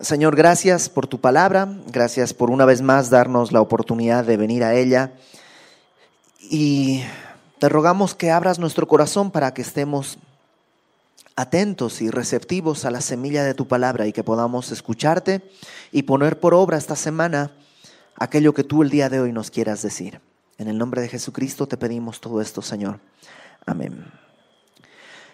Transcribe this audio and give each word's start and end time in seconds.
Señor, 0.00 0.34
gracias 0.34 0.88
por 0.88 1.06
tu 1.06 1.20
palabra, 1.20 1.68
gracias 1.88 2.32
por 2.32 2.50
una 2.50 2.64
vez 2.64 2.80
más 2.80 3.10
darnos 3.10 3.52
la 3.52 3.60
oportunidad 3.60 4.24
de 4.24 4.38
venir 4.38 4.64
a 4.64 4.74
ella 4.74 5.12
y 6.40 7.02
te 7.58 7.68
rogamos 7.68 8.14
que 8.14 8.30
abras 8.30 8.58
nuestro 8.58 8.88
corazón 8.88 9.30
para 9.30 9.52
que 9.52 9.60
estemos 9.60 10.16
atentos 11.36 12.00
y 12.00 12.08
receptivos 12.08 12.86
a 12.86 12.90
la 12.90 13.02
semilla 13.02 13.44
de 13.44 13.52
tu 13.52 13.68
palabra 13.68 14.06
y 14.06 14.14
que 14.14 14.24
podamos 14.24 14.72
escucharte 14.72 15.42
y 15.92 16.04
poner 16.04 16.40
por 16.40 16.54
obra 16.54 16.78
esta 16.78 16.96
semana 16.96 17.52
aquello 18.16 18.54
que 18.54 18.64
tú 18.64 18.82
el 18.82 18.88
día 18.88 19.10
de 19.10 19.20
hoy 19.20 19.32
nos 19.32 19.50
quieras 19.50 19.82
decir. 19.82 20.22
En 20.56 20.68
el 20.68 20.78
nombre 20.78 21.02
de 21.02 21.08
Jesucristo 21.08 21.68
te 21.68 21.76
pedimos 21.76 22.22
todo 22.22 22.40
esto, 22.40 22.62
Señor. 22.62 23.00
Amén. 23.66 24.06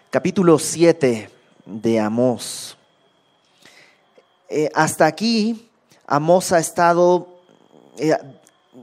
Capítulo 0.09 0.59
7 0.59 1.29
de 1.65 1.99
Amós. 2.01 2.77
Eh, 4.49 4.69
hasta 4.73 5.05
aquí, 5.05 5.69
Amós 6.05 6.53
ha 6.53 6.59
estado 6.59 7.27
eh, 7.97 8.17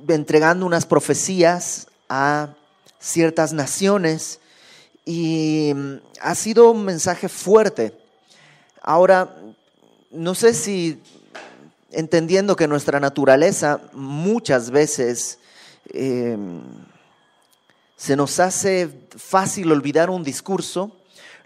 entregando 0.09 0.67
unas 0.67 0.85
profecías 0.85 1.87
a 2.07 2.51
ciertas 2.99 3.55
naciones 3.55 4.41
y 5.07 5.73
mm, 5.75 5.95
ha 6.21 6.35
sido 6.35 6.71
un 6.71 6.85
mensaje 6.85 7.31
fuerte. 7.31 7.97
Ahora, 8.83 9.35
no 10.11 10.35
sé 10.35 10.53
si 10.53 11.03
entendiendo 11.91 12.57
que 12.57 12.69
nuestra 12.69 13.01
naturaleza 13.01 13.81
muchas 13.95 14.71
veces 14.71 15.39
eh, 15.95 16.37
se 17.97 18.17
nos 18.17 18.39
hace 18.39 18.91
fácil 19.17 19.73
olvidar 19.73 20.11
un 20.11 20.25
discurso, 20.25 20.95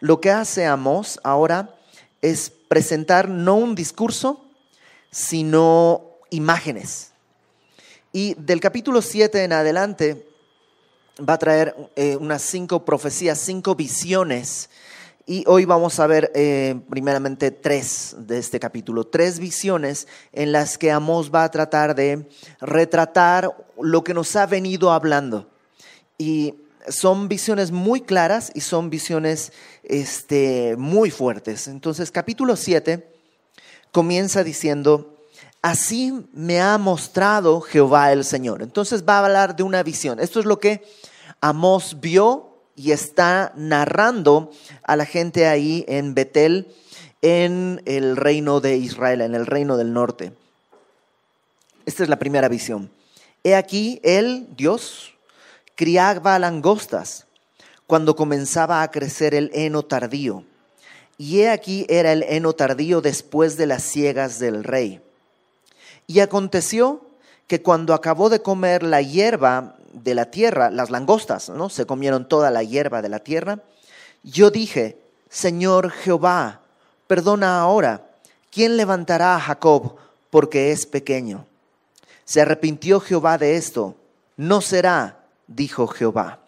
lo 0.00 0.20
que 0.20 0.32
hace 0.32 0.66
Amos 0.66 1.20
ahora 1.22 1.77
es 2.22 2.50
presentar 2.68 3.28
no 3.28 3.54
un 3.56 3.74
discurso, 3.74 4.44
sino 5.10 6.04
imágenes. 6.30 7.12
Y 8.12 8.34
del 8.34 8.60
capítulo 8.60 9.02
7 9.02 9.44
en 9.44 9.52
adelante 9.52 10.26
va 11.26 11.34
a 11.34 11.38
traer 11.38 11.74
eh, 11.96 12.16
unas 12.16 12.42
cinco 12.42 12.84
profecías, 12.84 13.38
cinco 13.38 13.74
visiones. 13.74 14.70
Y 15.26 15.44
hoy 15.46 15.66
vamos 15.66 16.00
a 16.00 16.06
ver 16.06 16.32
eh, 16.34 16.80
primeramente 16.88 17.50
tres 17.50 18.16
de 18.18 18.38
este 18.38 18.58
capítulo, 18.58 19.04
tres 19.04 19.38
visiones 19.38 20.08
en 20.32 20.52
las 20.52 20.78
que 20.78 20.90
Amos 20.90 21.32
va 21.34 21.44
a 21.44 21.50
tratar 21.50 21.94
de 21.94 22.26
retratar 22.60 23.54
lo 23.80 24.02
que 24.02 24.14
nos 24.14 24.34
ha 24.36 24.46
venido 24.46 24.90
hablando. 24.90 25.50
Y 26.16 26.54
son 26.88 27.28
visiones 27.28 27.70
muy 27.70 28.02
claras 28.02 28.52
y 28.54 28.60
son 28.60 28.90
visiones 28.90 29.52
este, 29.82 30.76
muy 30.76 31.10
fuertes. 31.10 31.68
Entonces, 31.68 32.10
capítulo 32.10 32.56
7 32.56 33.14
comienza 33.92 34.44
diciendo, 34.44 35.16
así 35.62 36.12
me 36.32 36.60
ha 36.60 36.78
mostrado 36.78 37.60
Jehová 37.60 38.12
el 38.12 38.24
Señor. 38.24 38.62
Entonces 38.62 39.04
va 39.06 39.18
a 39.18 39.24
hablar 39.24 39.56
de 39.56 39.62
una 39.62 39.82
visión. 39.82 40.20
Esto 40.20 40.40
es 40.40 40.46
lo 40.46 40.60
que 40.60 40.82
Amós 41.40 41.98
vio 42.00 42.58
y 42.76 42.92
está 42.92 43.52
narrando 43.56 44.50
a 44.84 44.96
la 44.96 45.04
gente 45.04 45.46
ahí 45.46 45.84
en 45.88 46.14
Betel, 46.14 46.68
en 47.22 47.82
el 47.86 48.16
reino 48.16 48.60
de 48.60 48.76
Israel, 48.76 49.20
en 49.20 49.34
el 49.34 49.46
reino 49.46 49.76
del 49.76 49.92
norte. 49.92 50.32
Esta 51.86 52.02
es 52.04 52.08
la 52.08 52.18
primera 52.18 52.48
visión. 52.48 52.90
He 53.42 53.56
aquí, 53.56 54.00
él, 54.04 54.46
Dios, 54.56 55.14
criaba 55.78 56.40
langostas 56.40 57.26
cuando 57.86 58.16
comenzaba 58.16 58.82
a 58.82 58.90
crecer 58.90 59.32
el 59.32 59.48
heno 59.54 59.84
tardío. 59.84 60.42
Y 61.16 61.38
he 61.38 61.50
aquí 61.50 61.86
era 61.88 62.10
el 62.10 62.24
heno 62.24 62.52
tardío 62.52 63.00
después 63.00 63.56
de 63.56 63.68
las 63.68 63.84
ciegas 63.84 64.40
del 64.40 64.64
rey. 64.64 65.00
Y 66.08 66.18
aconteció 66.18 67.06
que 67.46 67.62
cuando 67.62 67.94
acabó 67.94 68.28
de 68.28 68.42
comer 68.42 68.82
la 68.82 69.02
hierba 69.02 69.76
de 69.92 70.16
la 70.16 70.32
tierra, 70.32 70.68
las 70.68 70.90
langostas, 70.90 71.48
¿no? 71.48 71.68
Se 71.68 71.86
comieron 71.86 72.26
toda 72.26 72.50
la 72.50 72.64
hierba 72.64 73.00
de 73.00 73.10
la 73.10 73.20
tierra. 73.20 73.60
Yo 74.24 74.50
dije, 74.50 74.98
Señor 75.30 75.92
Jehová, 75.92 76.60
perdona 77.06 77.60
ahora, 77.60 78.04
¿quién 78.50 78.76
levantará 78.76 79.36
a 79.36 79.40
Jacob 79.40 79.94
porque 80.30 80.72
es 80.72 80.86
pequeño? 80.86 81.46
Se 82.24 82.40
arrepintió 82.40 82.98
Jehová 82.98 83.38
de 83.38 83.54
esto, 83.56 83.94
no 84.36 84.60
será 84.60 85.17
dijo 85.48 85.88
Jehová. 85.88 86.40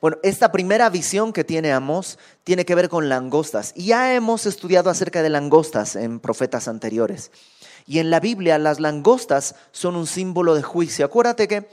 Bueno, 0.00 0.18
esta 0.22 0.52
primera 0.52 0.88
visión 0.90 1.32
que 1.32 1.44
tiene 1.44 1.72
Amos 1.72 2.18
tiene 2.44 2.64
que 2.64 2.74
ver 2.74 2.88
con 2.88 3.08
langostas. 3.08 3.72
Y 3.74 3.86
ya 3.86 4.14
hemos 4.14 4.46
estudiado 4.46 4.90
acerca 4.90 5.22
de 5.22 5.30
langostas 5.30 5.96
en 5.96 6.20
profetas 6.20 6.68
anteriores. 6.68 7.30
Y 7.86 7.98
en 7.98 8.10
la 8.10 8.20
Biblia 8.20 8.58
las 8.58 8.80
langostas 8.80 9.54
son 9.72 9.96
un 9.96 10.06
símbolo 10.06 10.54
de 10.54 10.62
juicio. 10.62 11.04
Acuérdate 11.04 11.48
que 11.48 11.68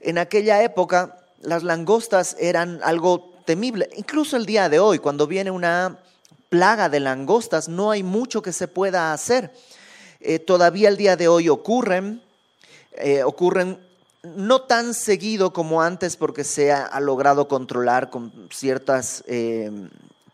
en 0.00 0.18
aquella 0.18 0.62
época 0.62 1.20
las 1.40 1.62
langostas 1.62 2.36
eran 2.38 2.80
algo 2.82 3.32
temible. 3.44 3.88
Incluso 3.96 4.36
el 4.36 4.46
día 4.46 4.68
de 4.68 4.78
hoy, 4.78 4.98
cuando 4.98 5.26
viene 5.26 5.50
una 5.50 5.98
plaga 6.48 6.88
de 6.88 7.00
langostas, 7.00 7.68
no 7.68 7.90
hay 7.90 8.02
mucho 8.02 8.42
que 8.42 8.52
se 8.52 8.68
pueda 8.68 9.12
hacer. 9.12 9.52
Eh, 10.20 10.38
todavía 10.38 10.88
el 10.88 10.96
día 10.96 11.16
de 11.16 11.28
hoy 11.28 11.48
ocurren, 11.48 12.22
eh, 12.92 13.22
ocurren 13.22 13.87
no 14.36 14.62
tan 14.62 14.94
seguido 14.94 15.52
como 15.52 15.82
antes 15.82 16.16
porque 16.16 16.44
se 16.44 16.72
ha, 16.72 16.98
logrado 17.00 17.48
controlar 17.48 18.10
con 18.10 18.32
ciertas, 18.50 19.24
eh, 19.26 19.70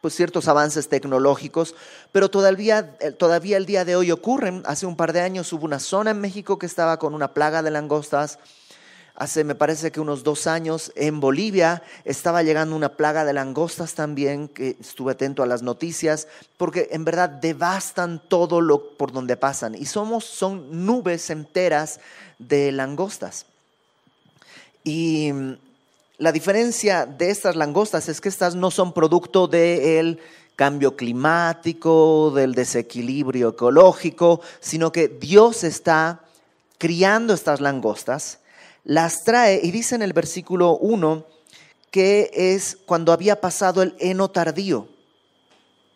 pues 0.01 0.15
ciertos 0.15 0.49
avances 0.49 0.89
tecnológicos, 0.89 1.75
pero 2.13 2.31
todavía, 2.31 2.97
eh, 3.01 3.13
todavía 3.13 3.57
el 3.57 3.67
día 3.67 3.85
de 3.85 3.97
hoy 3.97 4.11
ocurren. 4.11 4.63
Hace 4.67 4.87
un 4.87 4.97
par 4.97 5.13
de 5.13 5.21
años 5.21 5.53
hubo 5.53 5.65
una 5.65 5.79
zona 5.79 6.11
en 6.11 6.21
México 6.21 6.59
que 6.59 6.67
estaba 6.67 6.99
con 6.99 7.15
una 7.15 7.33
plaga 7.35 7.63
de 7.63 7.71
langostas. 7.71 8.39
Hace, 9.17 9.45
me 9.45 9.55
parece 9.55 9.93
que 9.93 10.01
unos 10.01 10.25
dos 10.25 10.49
años, 10.49 10.93
en 10.97 11.21
Bolivia 11.21 11.85
estaba 12.05 12.43
llegando 12.43 12.75
una 12.75 12.97
plaga 12.97 13.25
de 13.25 13.33
langostas 13.33 13.95
también, 13.95 14.49
que 14.49 14.77
estuve 14.81 15.13
atento 15.13 15.45
a 15.45 15.47
las 15.47 15.63
noticias, 15.63 16.27
porque 16.57 16.89
en 16.91 17.05
verdad 17.05 17.29
devastan 17.29 18.21
todo 18.29 18.61
lo 18.61 18.97
por 18.97 19.13
donde 19.13 19.37
pasan. 19.37 19.77
Y 19.77 19.87
somos, 19.87 20.25
son 20.25 20.85
nubes 20.85 21.31
enteras 21.31 22.01
de 22.41 22.73
langostas. 22.73 23.47
Y 24.85 25.33
mm, 25.33 25.57
la 26.19 26.31
diferencia 26.31 27.07
de 27.07 27.31
estas 27.31 27.57
langostas 27.57 28.09
es 28.09 28.21
que 28.21 28.29
estas 28.29 28.55
no 28.55 28.71
son 28.71 28.93
producto 28.93 29.49
del 29.49 30.21
cambio 30.55 30.95
climático, 30.95 32.31
del 32.31 32.55
desequilibrio 32.55 33.49
ecológico, 33.51 34.41
sino 34.61 34.93
que 34.93 35.09
Dios 35.09 35.65
está 35.65 36.21
criando 36.79 37.35
estas 37.35 37.61
langostas, 37.61 38.39
las 38.85 39.25
trae 39.25 39.61
y 39.63 39.71
dice 39.71 39.95
en 39.95 40.03
el 40.03 40.13
versículo 40.13 40.77
1 40.77 41.27
que 41.91 42.31
es 42.33 42.77
cuando 42.87 43.13
había 43.13 43.41
pasado 43.41 43.83
el 43.83 43.95
heno 43.99 44.29
tardío. 44.29 44.89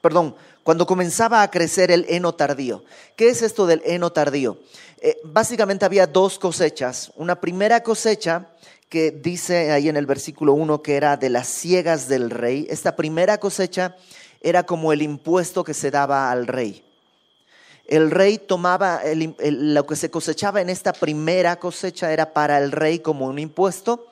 Perdón, 0.00 0.34
cuando 0.62 0.86
comenzaba 0.86 1.42
a 1.42 1.50
crecer 1.50 1.90
el 1.90 2.06
heno 2.08 2.34
tardío. 2.34 2.84
¿Qué 3.16 3.30
es 3.30 3.42
esto 3.42 3.66
del 3.66 3.82
heno 3.84 4.10
tardío? 4.10 4.58
Eh, 5.00 5.16
básicamente 5.24 5.84
había 5.84 6.06
dos 6.06 6.38
cosechas. 6.38 7.12
Una 7.16 7.40
primera 7.40 7.82
cosecha 7.82 8.48
que 8.88 9.10
dice 9.10 9.72
ahí 9.72 9.88
en 9.88 9.96
el 9.96 10.06
versículo 10.06 10.54
1 10.54 10.82
que 10.82 10.96
era 10.96 11.16
de 11.16 11.30
las 11.30 11.48
ciegas 11.48 12.08
del 12.08 12.30
rey. 12.30 12.66
Esta 12.70 12.96
primera 12.96 13.38
cosecha 13.38 13.96
era 14.40 14.64
como 14.64 14.92
el 14.92 15.02
impuesto 15.02 15.64
que 15.64 15.74
se 15.74 15.90
daba 15.90 16.30
al 16.30 16.46
rey. 16.46 16.84
El 17.86 18.10
rey 18.10 18.38
tomaba 18.38 19.00
lo 19.40 19.86
que 19.86 19.96
se 19.96 20.10
cosechaba 20.10 20.60
en 20.60 20.68
esta 20.68 20.92
primera 20.92 21.56
cosecha 21.56 22.12
era 22.12 22.32
para 22.32 22.58
el 22.58 22.70
rey 22.70 22.98
como 22.98 23.26
un 23.26 23.38
impuesto 23.38 24.06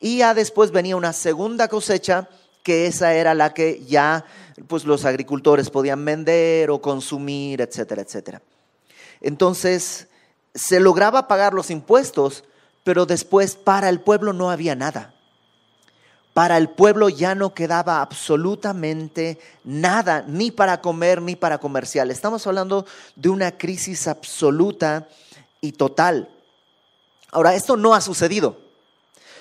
y 0.00 0.18
ya 0.18 0.32
después 0.32 0.70
venía 0.70 0.96
una 0.96 1.12
segunda 1.12 1.68
cosecha 1.68 2.28
que 2.62 2.86
esa 2.86 3.14
era 3.14 3.34
la 3.34 3.52
que 3.52 3.84
ya 3.86 4.24
pues 4.66 4.84
los 4.84 5.04
agricultores 5.04 5.70
podían 5.70 6.04
vender 6.04 6.70
o 6.70 6.80
consumir, 6.80 7.60
etcétera, 7.60 8.02
etcétera. 8.02 8.42
Entonces 9.20 10.08
se 10.54 10.80
lograba 10.80 11.28
pagar 11.28 11.54
los 11.54 11.70
impuestos, 11.70 12.44
pero 12.88 13.04
después 13.04 13.54
para 13.54 13.90
el 13.90 14.00
pueblo 14.00 14.32
no 14.32 14.50
había 14.50 14.74
nada. 14.74 15.12
Para 16.32 16.56
el 16.56 16.70
pueblo 16.70 17.10
ya 17.10 17.34
no 17.34 17.52
quedaba 17.52 18.00
absolutamente 18.00 19.38
nada, 19.62 20.24
ni 20.26 20.50
para 20.50 20.80
comer 20.80 21.20
ni 21.20 21.36
para 21.36 21.58
comercial. 21.58 22.10
Estamos 22.10 22.46
hablando 22.46 22.86
de 23.14 23.28
una 23.28 23.58
crisis 23.58 24.08
absoluta 24.08 25.06
y 25.60 25.72
total. 25.72 26.30
Ahora, 27.30 27.54
esto 27.54 27.76
no 27.76 27.92
ha 27.92 28.00
sucedido. 28.00 28.56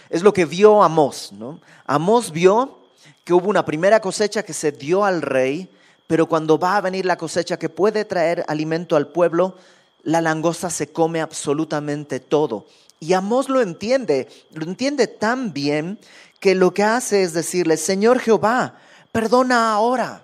Es 0.10 0.24
lo 0.24 0.34
que 0.34 0.44
vio 0.44 0.84
Amós. 0.84 1.32
¿no? 1.32 1.62
Amós 1.86 2.34
vio 2.34 2.80
que 3.24 3.34
hubo 3.34 3.48
una 3.48 3.64
primera 3.64 4.02
cosecha 4.02 4.44
que 4.44 4.52
se 4.52 4.74
dio 4.74 5.06
al 5.06 5.22
rey, 5.22 5.70
pero 6.06 6.28
cuando 6.28 6.60
va 6.60 6.76
a 6.76 6.82
venir 6.82 7.06
la 7.06 7.18
cosecha 7.18 7.58
que 7.58 7.70
puede 7.70 8.04
traer 8.04 8.44
alimento 8.50 8.98
al 8.98 9.08
pueblo, 9.08 9.56
la 10.04 10.20
langosta 10.20 10.70
se 10.70 10.92
come 10.92 11.22
absolutamente 11.22 12.20
todo. 12.20 12.66
Y 13.00 13.14
Amós 13.14 13.50
lo 13.50 13.62
entiende, 13.62 14.28
lo 14.54 14.64
entiende 14.64 15.08
tan 15.08 15.54
bien 15.54 16.00
que 16.40 16.56
lo 16.56 16.74
que 16.74 16.84
hace 16.84 17.24
es 17.24 17.34
decirle, 17.34 17.78
Señor 17.78 18.20
Jehová, 18.20 18.80
perdona 19.12 19.74
ahora. 19.74 20.24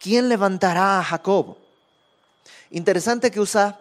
¿Quién 0.00 0.28
levantará 0.28 0.98
a 0.98 1.04
Jacob? 1.04 1.56
Interesante 2.70 3.30
que 3.30 3.40
usa 3.40 3.80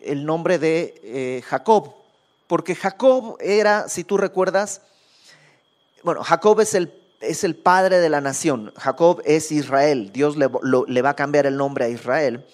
el 0.00 0.24
nombre 0.26 0.58
de 0.58 1.00
eh, 1.02 1.42
Jacob, 1.46 1.94
porque 2.46 2.74
Jacob 2.74 3.36
era, 3.40 3.88
si 3.88 4.04
tú 4.04 4.18
recuerdas, 4.18 4.82
bueno, 6.02 6.22
Jacob 6.22 6.60
es 6.60 6.74
el, 6.74 6.92
es 7.20 7.44
el 7.44 7.56
padre 7.56 7.98
de 7.98 8.10
la 8.10 8.20
nación, 8.20 8.72
Jacob 8.76 9.22
es 9.24 9.50
Israel, 9.50 10.12
Dios 10.12 10.36
le, 10.36 10.48
le 10.86 11.02
va 11.02 11.10
a 11.10 11.16
cambiar 11.16 11.46
el 11.46 11.56
nombre 11.56 11.86
a 11.86 11.88
Israel, 11.88 12.44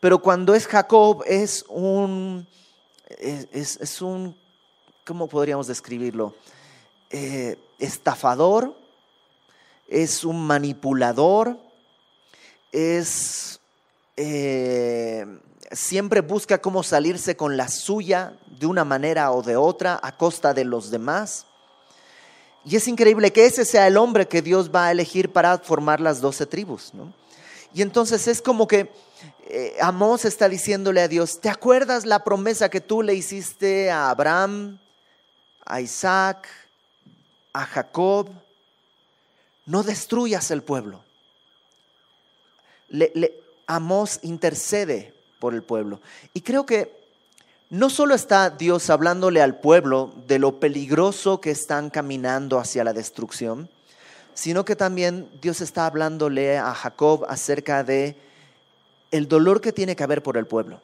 pero 0.00 0.20
cuando 0.22 0.54
es 0.54 0.66
Jacob 0.66 1.22
es 1.26 1.64
un, 1.68 2.46
es, 3.08 3.78
es 3.80 4.02
un, 4.02 4.36
¿cómo 5.04 5.28
podríamos 5.28 5.66
describirlo? 5.66 6.34
Eh, 7.10 7.56
estafador, 7.78 8.76
es 9.88 10.24
un 10.24 10.46
manipulador, 10.46 11.58
es 12.72 13.60
eh, 14.16 15.26
siempre 15.72 16.20
busca 16.20 16.58
cómo 16.58 16.82
salirse 16.82 17.36
con 17.36 17.56
la 17.56 17.68
suya 17.68 18.34
de 18.58 18.66
una 18.66 18.84
manera 18.84 19.30
o 19.32 19.42
de 19.42 19.56
otra 19.56 19.98
a 20.02 20.16
costa 20.16 20.54
de 20.54 20.64
los 20.64 20.90
demás. 20.90 21.46
Y 22.64 22.76
es 22.76 22.88
increíble 22.88 23.32
que 23.32 23.46
ese 23.46 23.64
sea 23.64 23.86
el 23.86 23.96
hombre 23.96 24.26
que 24.26 24.42
Dios 24.42 24.74
va 24.74 24.86
a 24.86 24.90
elegir 24.90 25.32
para 25.32 25.58
formar 25.58 26.00
las 26.00 26.20
doce 26.20 26.46
tribus. 26.46 26.92
Y 27.72 27.82
entonces 27.82 28.26
es 28.26 28.42
como 28.42 28.66
que 28.66 28.90
eh, 29.48 29.76
Amós 29.80 30.24
está 30.24 30.48
diciéndole 30.48 31.00
a 31.00 31.08
Dios, 31.08 31.40
¿te 31.40 31.48
acuerdas 31.48 32.04
la 32.04 32.24
promesa 32.24 32.68
que 32.68 32.80
tú 32.80 33.02
le 33.02 33.14
hiciste 33.14 33.90
a 33.90 34.10
Abraham, 34.10 34.78
a 35.64 35.80
Isaac, 35.80 36.48
a 37.52 37.64
Jacob? 37.64 38.30
No 39.64 39.82
destruyas 39.82 40.50
el 40.50 40.62
pueblo. 40.62 41.04
Le, 42.88 43.12
Amós 43.66 44.20
intercede 44.22 45.14
por 45.38 45.54
el 45.54 45.62
pueblo. 45.62 46.00
Y 46.34 46.40
creo 46.40 46.66
que 46.66 46.96
no 47.70 47.90
solo 47.90 48.14
está 48.14 48.50
Dios 48.50 48.90
hablándole 48.90 49.42
al 49.42 49.58
pueblo 49.58 50.12
de 50.26 50.38
lo 50.38 50.60
peligroso 50.60 51.40
que 51.40 51.50
están 51.50 51.90
caminando 51.90 52.58
hacia 52.58 52.84
la 52.84 52.92
destrucción, 52.92 53.68
sino 54.34 54.64
que 54.64 54.76
también 54.76 55.28
Dios 55.40 55.60
está 55.60 55.86
hablándole 55.86 56.58
a 56.58 56.74
Jacob 56.74 57.24
acerca 57.28 57.82
de 57.82 58.25
el 59.16 59.28
dolor 59.28 59.60
que 59.60 59.72
tiene 59.72 59.96
que 59.96 60.04
haber 60.04 60.22
por 60.22 60.36
el 60.36 60.46
pueblo. 60.46 60.82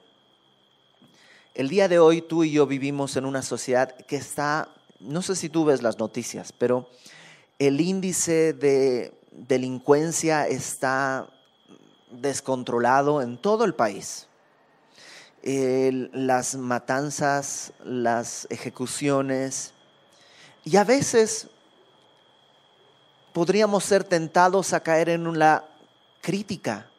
El 1.55 1.69
día 1.69 1.87
de 1.88 1.99
hoy 1.99 2.23
tú 2.23 2.44
y 2.44 2.52
yo 2.52 2.67
vivimos 2.67 3.17
en 3.17 3.26
una 3.26 3.43
sociedad 3.43 3.94
que 4.06 4.17
está, 4.17 4.69
no 5.00 5.20
sé 5.20 5.37
si 5.37 5.50
tú 5.50 5.67
ves 5.67 5.82
las 5.82 5.99
noticias, 5.99 6.52
pero 6.52 6.88
el 7.58 7.81
índice 7.81 8.55
de 8.55 9.12
delincuencia 9.32 10.49
está 10.49 11.29
descontrolado 12.11 13.20
en 13.20 13.37
todo 13.37 13.64
el 13.64 13.75
país. 13.75 14.29
las 15.43 16.55
matanzas, 16.55 17.73
las 17.84 18.46
ejecuciones, 18.49 19.75
y 20.64 20.76
a 20.76 20.84
veces 20.84 21.49
podríamos 23.32 23.84
ser 23.84 24.05
tentados 24.05 24.73
a 24.73 24.81
caer 24.81 25.08
en 25.08 25.26
una 25.26 25.64
crítica 26.20 26.92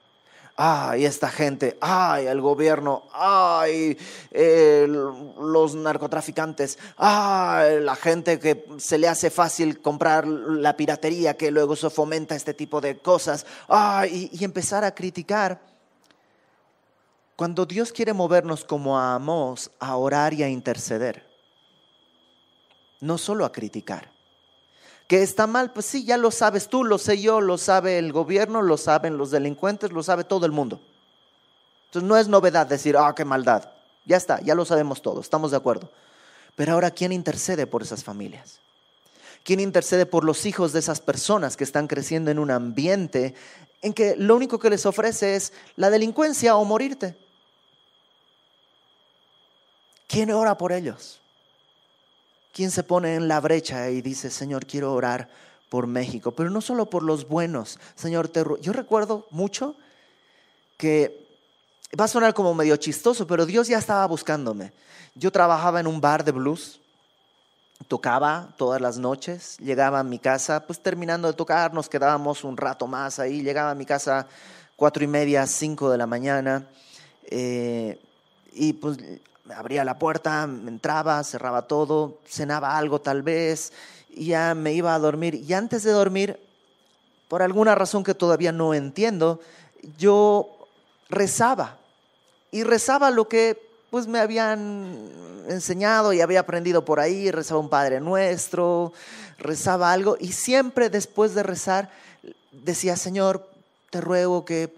ay, 0.55 1.05
esta 1.05 1.29
gente, 1.29 1.77
ay, 1.81 2.27
el 2.27 2.39
gobierno, 2.41 3.03
ay, 3.13 3.97
los 4.31 5.75
narcotraficantes, 5.75 6.77
ay, 6.97 7.81
la 7.81 7.95
gente 7.95 8.39
que 8.39 8.65
se 8.77 8.97
le 8.97 9.07
hace 9.07 9.29
fácil 9.29 9.81
comprar 9.81 10.27
la 10.27 10.77
piratería, 10.77 11.35
que 11.35 11.51
luego 11.51 11.73
eso 11.73 11.89
fomenta 11.89 12.35
este 12.35 12.53
tipo 12.53 12.81
de 12.81 12.99
cosas, 12.99 13.45
ay, 13.67 14.29
y, 14.31 14.43
empezar 14.43 14.83
a 14.83 14.93
criticar. 14.93 15.61
Cuando 17.35 17.65
Dios 17.65 17.91
quiere 17.91 18.13
movernos 18.13 18.63
como 18.63 18.99
a 18.99 19.15
Amos 19.15 19.71
a 19.79 19.95
orar 19.95 20.33
y 20.33 20.43
a 20.43 20.49
interceder, 20.49 21.25
no 23.01 23.17
solo 23.17 23.43
a 23.43 23.51
criticar. 23.51 24.12
Que 25.07 25.21
está 25.21 25.47
mal, 25.47 25.71
pues 25.71 25.85
sí, 25.85 26.05
ya 26.05 26.17
lo 26.17 26.31
sabes 26.31 26.67
tú, 26.67 26.83
lo 26.83 26.97
sé 26.97 27.21
yo, 27.21 27.41
lo 27.41 27.57
sabe 27.57 27.97
el 27.97 28.13
gobierno, 28.13 28.61
lo 28.61 28.77
saben 28.77 29.17
los 29.17 29.31
delincuentes, 29.31 29.91
lo 29.91 30.01
sabe 30.01 30.23
todo 30.23 30.45
el 30.45 30.51
mundo. 30.51 30.79
Entonces 31.87 32.07
no 32.07 32.17
es 32.17 32.27
novedad 32.27 32.65
decir, 32.65 32.97
ah, 32.97 33.13
qué 33.15 33.25
maldad. 33.25 33.69
Ya 34.05 34.17
está, 34.17 34.41
ya 34.41 34.55
lo 34.55 34.65
sabemos 34.65 35.01
todos, 35.01 35.25
estamos 35.25 35.51
de 35.51 35.57
acuerdo. 35.57 35.89
Pero 36.55 36.73
ahora, 36.73 36.91
¿quién 36.91 37.11
intercede 37.11 37.67
por 37.67 37.81
esas 37.81 38.03
familias? 38.03 38.59
¿Quién 39.43 39.59
intercede 39.59 40.05
por 40.05 40.23
los 40.23 40.45
hijos 40.45 40.71
de 40.71 40.79
esas 40.79 41.01
personas 41.01 41.57
que 41.57 41.63
están 41.63 41.87
creciendo 41.87 42.31
en 42.31 42.39
un 42.39 42.49
ambiente 42.49 43.35
en 43.81 43.93
que 43.93 44.15
lo 44.15 44.35
único 44.35 44.57
que 44.57 44.69
les 44.69 44.85
ofrece 44.85 45.35
es 45.35 45.51
la 45.75 45.89
delincuencia 45.89 46.55
o 46.55 46.63
morirte? 46.63 47.17
¿Quién 50.07 50.31
ora 50.31 50.57
por 50.57 50.71
ellos? 50.71 51.19
¿Quién 52.53 52.69
se 52.69 52.83
pone 52.83 53.15
en 53.15 53.27
la 53.27 53.39
brecha 53.39 53.89
y 53.89 54.03
dice, 54.03 54.29
Señor, 54.29 54.67
quiero 54.67 54.93
orar 54.93 55.27
por 55.69 55.87
México? 55.87 56.31
Pero 56.31 56.51
no 56.51 56.61
solo 56.61 56.87
por 56.87 57.01
los 57.01 57.27
buenos, 57.27 57.79
Señor, 57.95 58.27
te 58.27 58.43
yo 58.61 58.73
recuerdo 58.73 59.25
mucho 59.31 59.75
que 60.77 61.25
va 61.99 62.05
a 62.05 62.07
sonar 62.07 62.35
como 62.35 62.53
medio 62.53 62.77
chistoso, 62.77 63.25
pero 63.25 63.47
Dios 63.47 63.67
ya 63.67 63.79
estaba 63.79 64.05
buscándome. 64.05 64.71
Yo 65.15 65.31
trabajaba 65.31 65.79
en 65.79 65.87
un 65.87 65.99
bar 65.99 66.23
de 66.23 66.31
blues, 66.31 66.79
tocaba 67.87 68.53
todas 68.55 68.79
las 68.79 68.99
noches, 68.99 69.57
llegaba 69.57 69.99
a 69.99 70.03
mi 70.03 70.19
casa, 70.19 70.67
pues 70.67 70.79
terminando 70.79 71.27
de 71.27 71.33
tocar, 71.33 71.73
nos 71.73 71.89
quedábamos 71.89 72.43
un 72.43 72.55
rato 72.55 72.85
más 72.85 73.17
ahí, 73.17 73.41
llegaba 73.41 73.71
a 73.71 73.75
mi 73.75 73.87
casa 73.87 74.27
cuatro 74.75 75.03
y 75.03 75.07
media, 75.07 75.47
cinco 75.47 75.89
de 75.89 75.97
la 75.97 76.05
mañana, 76.05 76.67
eh, 77.23 77.99
y 78.51 78.73
pues 78.73 78.99
abría 79.55 79.83
la 79.83 79.99
puerta, 79.99 80.43
entraba, 80.43 81.23
cerraba 81.23 81.63
todo, 81.63 82.19
cenaba 82.27 82.77
algo 82.77 83.01
tal 83.01 83.21
vez, 83.21 83.73
y 84.09 84.27
ya 84.27 84.55
me 84.55 84.73
iba 84.73 84.93
a 84.93 84.99
dormir. 84.99 85.35
Y 85.35 85.53
antes 85.53 85.83
de 85.83 85.91
dormir, 85.91 86.39
por 87.27 87.41
alguna 87.41 87.75
razón 87.75 88.03
que 88.03 88.13
todavía 88.13 88.51
no 88.51 88.73
entiendo, 88.73 89.39
yo 89.97 90.67
rezaba. 91.09 91.77
Y 92.51 92.63
rezaba 92.63 93.11
lo 93.11 93.27
que 93.27 93.73
pues 93.89 94.07
me 94.07 94.19
habían 94.19 95.09
enseñado 95.47 96.13
y 96.13 96.21
había 96.21 96.39
aprendido 96.39 96.83
por 96.85 96.99
ahí, 96.99 97.29
rezaba 97.29 97.59
un 97.59 97.69
Padre 97.69 97.99
Nuestro, 97.99 98.93
rezaba 99.37 99.91
algo 99.91 100.17
y 100.19 100.31
siempre 100.31 100.89
después 100.89 101.35
de 101.35 101.43
rezar 101.43 101.91
decía, 102.51 102.95
Señor, 102.95 103.47
te 103.89 104.01
ruego 104.01 104.45
que 104.45 104.73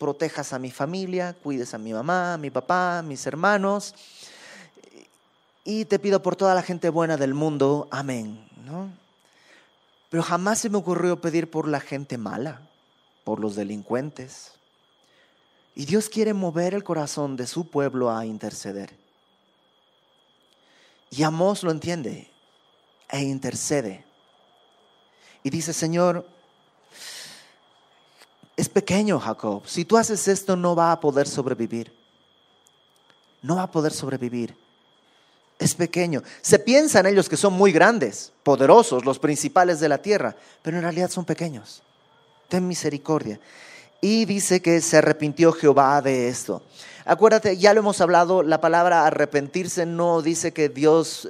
protejas 0.00 0.54
a 0.54 0.58
mi 0.58 0.70
familia, 0.70 1.36
cuides 1.42 1.74
a 1.74 1.78
mi 1.78 1.92
mamá, 1.92 2.32
a 2.32 2.38
mi 2.38 2.48
papá, 2.50 2.98
a 2.98 3.02
mis 3.02 3.26
hermanos. 3.26 3.94
Y 5.62 5.84
te 5.84 5.98
pido 5.98 6.22
por 6.22 6.36
toda 6.36 6.54
la 6.54 6.62
gente 6.62 6.88
buena 6.88 7.18
del 7.18 7.34
mundo, 7.34 7.86
amén. 7.90 8.48
¿no? 8.64 8.90
Pero 10.08 10.22
jamás 10.22 10.58
se 10.58 10.70
me 10.70 10.78
ocurrió 10.78 11.20
pedir 11.20 11.50
por 11.50 11.68
la 11.68 11.80
gente 11.80 12.16
mala, 12.16 12.62
por 13.24 13.40
los 13.40 13.56
delincuentes. 13.56 14.52
Y 15.74 15.84
Dios 15.84 16.08
quiere 16.08 16.32
mover 16.32 16.72
el 16.72 16.82
corazón 16.82 17.36
de 17.36 17.46
su 17.46 17.68
pueblo 17.68 18.10
a 18.10 18.24
interceder. 18.24 18.96
Y 21.10 21.24
Amós 21.24 21.62
lo 21.62 21.72
entiende 21.72 22.30
e 23.10 23.20
intercede. 23.20 24.06
Y 25.42 25.50
dice, 25.50 25.74
Señor, 25.74 26.26
es 28.60 28.68
pequeño 28.68 29.18
Jacob. 29.18 29.62
Si 29.64 29.86
tú 29.86 29.96
haces 29.96 30.28
esto 30.28 30.54
no 30.54 30.76
va 30.76 30.92
a 30.92 31.00
poder 31.00 31.26
sobrevivir. 31.26 31.90
No 33.40 33.56
va 33.56 33.62
a 33.62 33.70
poder 33.70 33.90
sobrevivir. 33.90 34.54
Es 35.58 35.74
pequeño. 35.74 36.22
Se 36.42 36.58
piensa 36.58 37.00
en 37.00 37.06
ellos 37.06 37.28
que 37.28 37.38
son 37.38 37.54
muy 37.54 37.72
grandes, 37.72 38.32
poderosos, 38.42 39.04
los 39.06 39.18
principales 39.18 39.80
de 39.80 39.88
la 39.88 39.98
tierra, 39.98 40.36
pero 40.60 40.76
en 40.76 40.82
realidad 40.82 41.10
son 41.10 41.24
pequeños. 41.24 41.82
Ten 42.48 42.68
misericordia. 42.68 43.40
Y 44.02 44.26
dice 44.26 44.60
que 44.60 44.82
se 44.82 44.98
arrepintió 44.98 45.52
Jehová 45.52 46.02
de 46.02 46.28
esto. 46.28 46.62
Acuérdate, 47.06 47.56
ya 47.56 47.72
lo 47.72 47.80
hemos 47.80 48.00
hablado, 48.02 48.42
la 48.42 48.60
palabra 48.60 49.06
arrepentirse 49.06 49.86
no 49.86 50.20
dice 50.20 50.52
que 50.52 50.68
Dios 50.68 51.26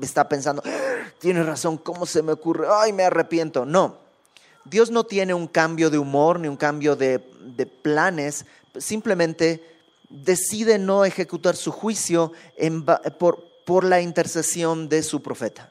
está 0.00 0.26
pensando, 0.26 0.62
ah, 0.64 1.04
tiene 1.18 1.42
razón, 1.42 1.76
¿cómo 1.76 2.06
se 2.06 2.22
me 2.22 2.32
ocurre? 2.32 2.66
Ay, 2.70 2.94
me 2.94 3.04
arrepiento. 3.04 3.66
No, 3.66 4.01
Dios 4.64 4.90
no 4.90 5.04
tiene 5.04 5.34
un 5.34 5.46
cambio 5.46 5.90
de 5.90 5.98
humor 5.98 6.40
ni 6.40 6.48
un 6.48 6.56
cambio 6.56 6.96
de, 6.96 7.18
planes, 7.82 8.46
simplemente 8.78 9.64
decide 10.08 10.78
no 10.78 11.04
ejecutar 11.04 11.56
su 11.56 11.72
juicio 11.72 12.32
por, 13.18 13.44
por 13.64 13.84
la 13.84 14.00
intercesión 14.00 14.88
de 14.88 15.02
su 15.02 15.22
profeta. 15.22 15.70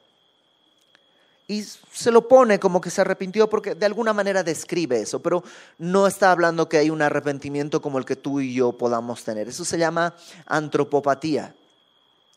Y 1.48 1.64
se 1.64 2.12
lo 2.12 2.30
pone 2.30 2.60
como 2.60 2.80
que 2.80 2.90
se 2.90 3.02
arrepintió 3.02 3.50
porque 3.50 3.76
de 3.76 3.86
alguna 3.86 4.14
manera 4.14 4.42
describe 4.42 5.02
eso, 5.02 5.22
pero 5.22 5.44
no 5.78 6.08
está 6.08 6.32
hablando 6.32 6.70
que 6.70 6.78
hay 6.78 6.90
un 6.90 7.02
arrepentimiento 7.02 7.82
como 7.82 7.98
el 7.98 8.06
que 8.06 8.16
tú 8.16 8.40
y 8.40 8.54
yo 8.54 8.72
podamos 8.72 9.26
tener. 9.26 9.50
Eso 9.50 9.66
se 9.66 9.78
llama 9.78 10.16
antropopatía, 10.46 11.54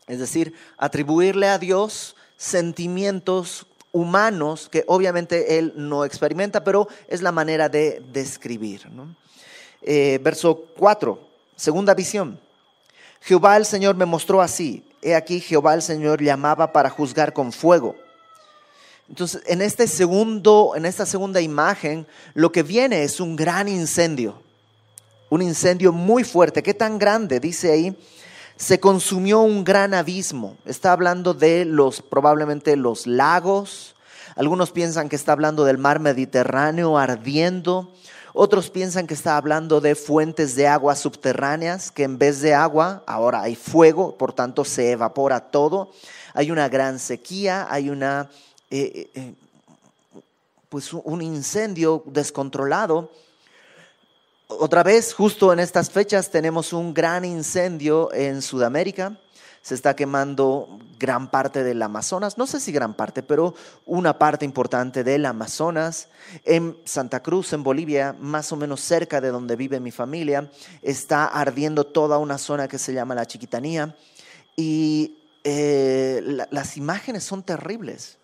es 0.07 0.19
decir, 0.19 0.53
atribuirle 0.77 1.47
a 1.47 1.57
Dios 1.57 2.17
sentimientos 2.35 3.67
humanos 3.95 4.67
que 4.69 4.83
obviamente 4.87 5.57
él 5.57 5.71
no 5.77 6.03
experimenta, 6.03 6.65
pero 6.65 6.89
es 7.07 7.21
la 7.21 7.31
manera 7.31 7.69
de 7.69 8.03
describir. 8.11 8.81
Eh, 9.81 10.19
verso 10.21 10.65
4 10.77 11.17
Segunda 11.55 11.93
visión. 11.93 12.37
Jehová 13.21 13.55
el 13.55 13.65
Señor 13.65 13.95
me 13.95 14.05
mostró 14.05 14.41
así. 14.41 14.83
He 15.01 15.15
aquí 15.15 15.39
Jehová 15.39 15.73
el 15.73 15.81
Señor 15.81 16.21
llamaba 16.21 16.73
para 16.73 16.89
juzgar 16.89 17.31
con 17.31 17.53
fuego. 17.53 17.95
Entonces, 19.07 19.41
en 19.45 19.61
este 19.61 19.87
segundo, 19.87 20.73
en 20.75 20.85
esta 20.85 21.05
segunda 21.05 21.39
imagen, 21.39 22.05
lo 22.33 22.51
que 22.51 22.63
viene 22.63 23.03
es 23.03 23.21
un 23.21 23.37
gran 23.37 23.69
incendio. 23.69 24.41
Un 25.29 25.41
incendio 25.41 25.93
muy 25.93 26.25
fuerte. 26.25 26.61
¿Qué 26.61 26.73
tan 26.73 26.99
grande? 26.99 27.39
Dice 27.39 27.71
ahí, 27.71 27.97
se 28.57 28.79
consumió 28.79 29.41
un 29.41 29.63
gran 29.63 29.93
abismo. 29.93 30.57
Está 30.65 30.91
hablando 30.91 31.33
de 31.33 31.65
los, 31.65 32.01
probablemente 32.01 32.75
los 32.75 33.05
lagos. 33.05 33.95
Algunos 34.35 34.71
piensan 34.71 35.09
que 35.09 35.15
está 35.15 35.33
hablando 35.33 35.65
del 35.65 35.77
mar 35.77 35.99
Mediterráneo 35.99 36.97
ardiendo. 36.97 37.91
Otros 38.33 38.69
piensan 38.69 39.07
que 39.07 39.13
está 39.13 39.37
hablando 39.37 39.79
de 39.79 39.95
fuentes 39.95 40.55
de 40.55 40.67
agua 40.67 40.95
subterráneas, 40.95 41.89
que 41.91 42.03
en 42.03 42.17
vez 42.17 42.41
de 42.41 42.53
agua 42.53 43.01
ahora 43.07 43.41
hay 43.41 43.55
fuego, 43.55 44.17
por 44.17 44.33
tanto 44.33 44.65
se 44.65 44.91
evapora 44.91 45.39
todo. 45.39 45.91
Hay 46.33 46.51
una 46.51 46.67
gran 46.67 46.99
sequía, 46.99 47.65
hay 47.69 47.89
una, 47.89 48.29
eh, 48.69 48.91
eh, 48.93 49.09
eh, 49.15 49.33
pues 50.67 50.91
un 50.91 51.21
incendio 51.21 52.03
descontrolado. 52.07 53.09
Otra 54.47 54.83
vez, 54.83 55.15
justo 55.15 55.51
en 55.51 55.59
estas 55.59 55.89
fechas, 55.89 56.29
tenemos 56.29 56.71
un 56.71 56.93
gran 56.93 57.25
incendio 57.25 58.13
en 58.13 58.43
Sudamérica. 58.43 59.17
Se 59.63 59.73
está 59.73 59.95
quemando 59.95 60.79
gran 60.99 61.31
parte 61.31 61.63
del 61.63 61.81
Amazonas, 61.81 62.37
no 62.37 62.45
sé 62.45 62.59
si 62.59 62.71
gran 62.71 62.93
parte, 62.93 63.23
pero 63.23 63.55
una 63.87 64.19
parte 64.19 64.45
importante 64.45 65.03
del 65.03 65.25
Amazonas. 65.25 66.09
En 66.43 66.77
Santa 66.85 67.23
Cruz, 67.23 67.53
en 67.53 67.63
Bolivia, 67.63 68.15
más 68.19 68.51
o 68.51 68.55
menos 68.55 68.81
cerca 68.81 69.19
de 69.19 69.29
donde 69.29 69.55
vive 69.55 69.79
mi 69.79 69.89
familia, 69.89 70.51
está 70.83 71.25
ardiendo 71.25 71.83
toda 71.83 72.19
una 72.19 72.37
zona 72.37 72.67
que 72.67 72.77
se 72.77 72.93
llama 72.93 73.15
la 73.15 73.25
Chiquitanía. 73.25 73.95
Y 74.55 75.17
eh, 75.43 76.21
las 76.51 76.77
imágenes 76.77 77.23
son 77.23 77.41
terribles 77.41 78.19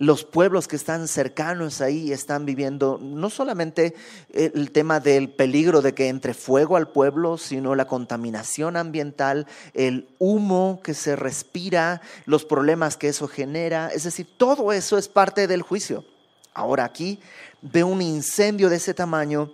los 0.00 0.24
pueblos 0.24 0.66
que 0.66 0.76
están 0.76 1.08
cercanos 1.08 1.82
ahí 1.82 2.10
están 2.10 2.46
viviendo 2.46 2.98
no 3.02 3.28
solamente 3.28 3.94
el 4.32 4.70
tema 4.70 4.98
del 4.98 5.28
peligro 5.28 5.82
de 5.82 5.92
que 5.92 6.08
entre 6.08 6.32
fuego 6.32 6.76
al 6.76 6.88
pueblo, 6.88 7.36
sino 7.36 7.74
la 7.74 7.86
contaminación 7.86 8.78
ambiental, 8.78 9.46
el 9.74 10.08
humo 10.18 10.80
que 10.82 10.94
se 10.94 11.16
respira, 11.16 12.00
los 12.24 12.46
problemas 12.46 12.96
que 12.96 13.08
eso 13.08 13.28
genera. 13.28 13.90
Es 13.94 14.04
decir, 14.04 14.26
todo 14.38 14.72
eso 14.72 14.96
es 14.96 15.06
parte 15.06 15.46
del 15.46 15.60
juicio. 15.60 16.06
Ahora 16.54 16.84
aquí 16.84 17.20
ve 17.60 17.84
un 17.84 18.00
incendio 18.00 18.70
de 18.70 18.76
ese 18.76 18.94
tamaño 18.94 19.52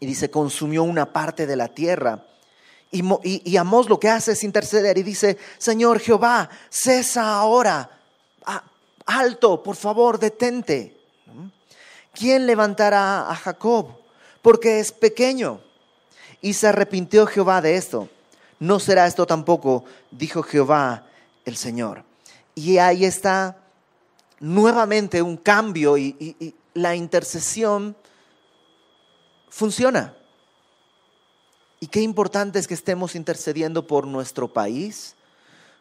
y 0.00 0.06
dice, 0.06 0.30
consumió 0.30 0.84
una 0.84 1.12
parte 1.12 1.46
de 1.46 1.56
la 1.56 1.68
tierra. 1.68 2.24
Y, 2.90 3.02
y, 3.44 3.56
Amós 3.58 3.90
lo 3.90 4.00
que 4.00 4.08
hace 4.08 4.32
es 4.32 4.42
interceder 4.42 4.96
y 4.96 5.02
dice, 5.02 5.36
Señor 5.58 6.00
Jehová, 6.00 6.48
cesa 6.70 7.34
ahora. 7.34 7.99
Alto, 9.18 9.62
por 9.62 9.76
favor, 9.76 10.18
detente. 10.18 10.96
¿Quién 12.12 12.46
levantará 12.46 13.30
a 13.30 13.34
Jacob? 13.34 13.88
Porque 14.42 14.80
es 14.80 14.92
pequeño. 14.92 15.60
Y 16.40 16.54
se 16.54 16.68
arrepintió 16.68 17.26
Jehová 17.26 17.60
de 17.60 17.76
esto. 17.76 18.08
No 18.58 18.78
será 18.78 19.06
esto 19.06 19.26
tampoco, 19.26 19.84
dijo 20.10 20.42
Jehová 20.42 21.06
el 21.44 21.56
Señor. 21.56 22.04
Y 22.54 22.78
ahí 22.78 23.04
está 23.04 23.58
nuevamente 24.38 25.22
un 25.22 25.36
cambio 25.36 25.98
y 25.98 26.54
la 26.74 26.94
intercesión 26.94 27.96
funciona. 29.48 30.14
Y 31.80 31.86
qué 31.88 32.00
importante 32.00 32.58
es 32.58 32.68
que 32.68 32.74
estemos 32.74 33.14
intercediendo 33.14 33.86
por 33.86 34.06
nuestro 34.06 34.52
país, 34.52 35.16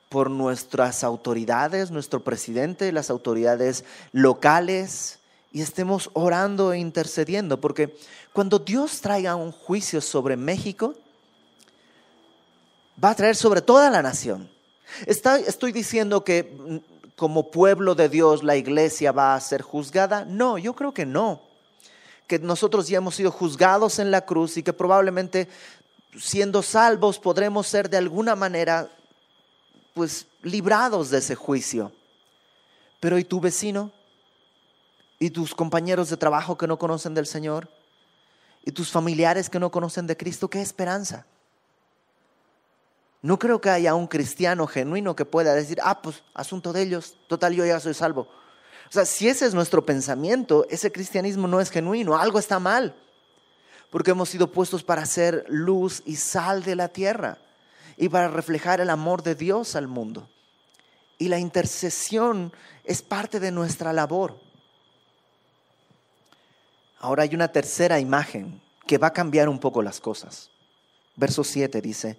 por 0.10 0.30
nuestras 0.30 1.04
autoridades, 1.04 1.92
nuestro 1.92 2.24
presidente, 2.24 2.92
las 2.92 3.10
autoridades 3.10 3.86
locales, 4.12 5.20
y 5.52 5.62
estemos 5.62 6.10
orando 6.14 6.74
e 6.74 6.80
intercediendo, 6.80 7.60
porque 7.60 7.96
cuando 8.34 8.60
Dios 8.60 9.02
traiga 9.02 9.36
un 9.36 9.52
juicio 9.52 10.02
sobre 10.02 10.38
México, 10.38 10.94
va 13.04 13.12
a 13.12 13.16
traer 13.16 13.36
sobre 13.36 13.62
toda 13.62 13.90
la 13.90 14.02
nación. 14.02 14.50
¿Estoy 15.06 15.72
diciendo 15.72 16.24
que 16.24 16.44
mm, 16.44 16.78
como 17.16 17.52
pueblo 17.52 17.96
de 17.96 18.10
Dios 18.10 18.44
la 18.44 18.56
iglesia 18.56 19.12
va 19.12 19.36
a 19.36 19.40
ser 19.40 19.62
juzgada? 19.62 20.26
No, 20.26 20.58
yo 20.58 20.76
creo 20.76 20.94
que 20.94 21.06
no. 21.06 21.42
Que 22.28 22.38
nosotros 22.38 22.88
ya 22.88 22.98
hemos 22.98 23.16
sido 23.16 23.32
juzgados 23.32 23.98
en 24.00 24.12
la 24.12 24.22
cruz 24.22 24.58
y 24.58 24.64
que 24.64 24.74
probablemente 24.74 25.48
siendo 26.18 26.62
salvos 26.62 27.18
podremos 27.20 27.68
ser 27.68 27.90
de 27.90 27.98
alguna 27.98 28.36
manera 28.36 28.90
pues 30.00 30.28
librados 30.44 31.10
de 31.10 31.18
ese 31.18 31.36
juicio. 31.36 31.92
Pero 33.02 33.20
¿y 33.20 33.26
tu 33.26 33.42
vecino? 33.42 33.92
¿Y 35.20 35.30
tus 35.30 35.54
compañeros 35.54 36.10
de 36.10 36.16
trabajo 36.16 36.58
que 36.58 36.68
no 36.68 36.80
conocen 36.80 37.14
del 37.14 37.26
Señor? 37.26 37.70
¿Y 38.64 38.72
tus 38.72 38.92
familiares 38.92 39.50
que 39.50 39.60
no 39.60 39.70
conocen 39.72 40.08
de 40.08 40.16
Cristo? 40.16 40.50
¿Qué 40.50 40.62
esperanza? 40.62 41.26
No 43.22 43.38
creo 43.38 43.60
que 43.60 43.70
haya 43.70 43.94
un 43.94 44.08
cristiano 44.08 44.68
genuino 44.68 45.18
que 45.18 45.26
pueda 45.26 45.54
decir, 45.54 45.80
ah, 45.84 46.02
pues 46.02 46.24
asunto 46.34 46.72
de 46.72 46.84
ellos, 46.84 47.18
total, 47.28 47.54
yo 47.54 47.66
ya 47.66 47.82
soy 47.82 47.94
salvo. 47.94 48.22
O 48.22 48.92
sea, 48.94 49.04
si 49.04 49.28
ese 49.28 49.48
es 49.48 49.54
nuestro 49.54 49.86
pensamiento, 49.86 50.66
ese 50.70 50.94
cristianismo 50.94 51.46
no 51.46 51.60
es 51.60 51.72
genuino, 51.72 52.18
algo 52.18 52.40
está 52.40 52.58
mal, 52.58 52.96
porque 53.92 54.12
hemos 54.12 54.30
sido 54.30 54.50
puestos 54.50 54.82
para 54.82 55.06
ser 55.06 55.44
luz 55.50 56.02
y 56.06 56.16
sal 56.16 56.64
de 56.64 56.78
la 56.78 56.88
tierra 56.88 57.38
y 58.00 58.08
para 58.08 58.30
reflejar 58.30 58.80
el 58.80 58.90
amor 58.90 59.24
de 59.24 59.36
Dios 59.36 59.76
al 59.76 59.90
mundo. 59.90 60.30
Y 61.18 61.28
la 61.28 61.38
intercesión 61.38 62.54
es 62.86 63.02
parte 63.02 63.42
de 63.42 63.52
nuestra 63.52 63.92
labor. 63.92 64.40
Ahora 67.00 67.24
hay 67.24 67.36
una 67.36 67.50
tercera 67.50 68.00
imagen 68.00 68.62
que 68.88 68.98
va 68.98 69.08
a 69.08 69.14
cambiar 69.14 69.50
un 69.50 69.60
poco 69.60 69.82
las 69.82 70.00
cosas. 70.00 70.50
Verso 71.18 71.44
7 71.44 71.82
dice, 71.82 72.18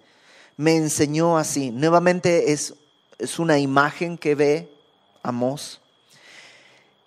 me 0.55 0.75
enseñó 0.75 1.39
así. 1.39 1.71
Nuevamente 1.71 2.51
es, 2.51 2.75
es 3.17 3.39
una 3.39 3.57
imagen 3.57 4.19
que 4.19 4.35
ve 4.35 4.71
Amós. 5.23 5.81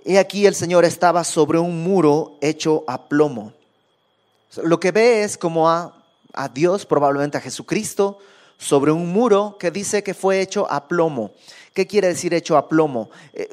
Y 0.05 0.17
aquí 0.17 0.47
el 0.47 0.57
Señor 0.57 0.85
estaba 0.85 1.23
sobre 1.23 1.61
un 1.61 1.85
muro 1.85 2.39
hecho 2.41 2.83
a 2.89 3.09
plomo. 3.09 3.53
Lo 4.65 4.81
que 4.81 4.91
ve 4.91 5.23
es 5.23 5.39
como 5.39 5.71
a, 5.71 6.05
a 6.33 6.49
Dios, 6.49 6.85
probablemente 6.85 7.39
a 7.39 7.41
Jesucristo, 7.41 8.19
sobre 8.59 8.93
un 8.93 9.13
muro 9.13 9.57
que 9.59 9.71
dice 9.71 10.03
que 10.03 10.15
fue 10.15 10.41
hecho 10.41 10.71
a 10.71 10.89
plomo. 10.89 11.33
¿Qué 11.73 11.87
quiere 11.87 12.09
decir 12.09 12.35
hecho 12.35 12.57
a 12.57 12.69
plomo? 12.69 13.11
Eh, 13.33 13.49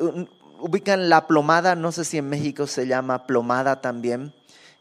ubican 0.59 1.09
la 1.09 1.27
plomada, 1.27 1.75
no 1.75 1.91
sé 1.91 2.05
si 2.05 2.17
en 2.17 2.29
México 2.29 2.67
se 2.67 2.87
llama 2.87 3.25
plomada 3.25 3.81
también, 3.81 4.33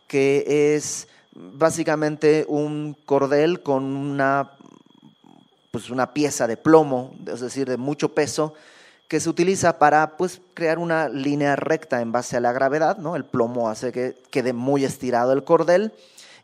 que 0.06 0.74
es 0.74 1.08
básicamente 1.32 2.44
un 2.48 2.96
cordel 3.06 3.62
con 3.62 3.84
una, 3.84 4.52
pues 5.70 5.90
una 5.90 6.12
pieza 6.12 6.46
de 6.46 6.56
plomo, 6.56 7.14
es 7.26 7.40
decir, 7.40 7.68
de 7.68 7.76
mucho 7.76 8.14
peso, 8.14 8.54
que 9.08 9.20
se 9.20 9.28
utiliza 9.28 9.78
para 9.78 10.16
pues, 10.16 10.40
crear 10.54 10.78
una 10.78 11.08
línea 11.08 11.56
recta 11.56 12.00
en 12.00 12.12
base 12.12 12.36
a 12.36 12.40
la 12.40 12.52
gravedad. 12.52 12.98
¿no? 12.98 13.16
El 13.16 13.24
plomo 13.24 13.68
hace 13.68 13.90
que 13.90 14.16
quede 14.30 14.52
muy 14.52 14.84
estirado 14.84 15.32
el 15.32 15.42
cordel 15.42 15.92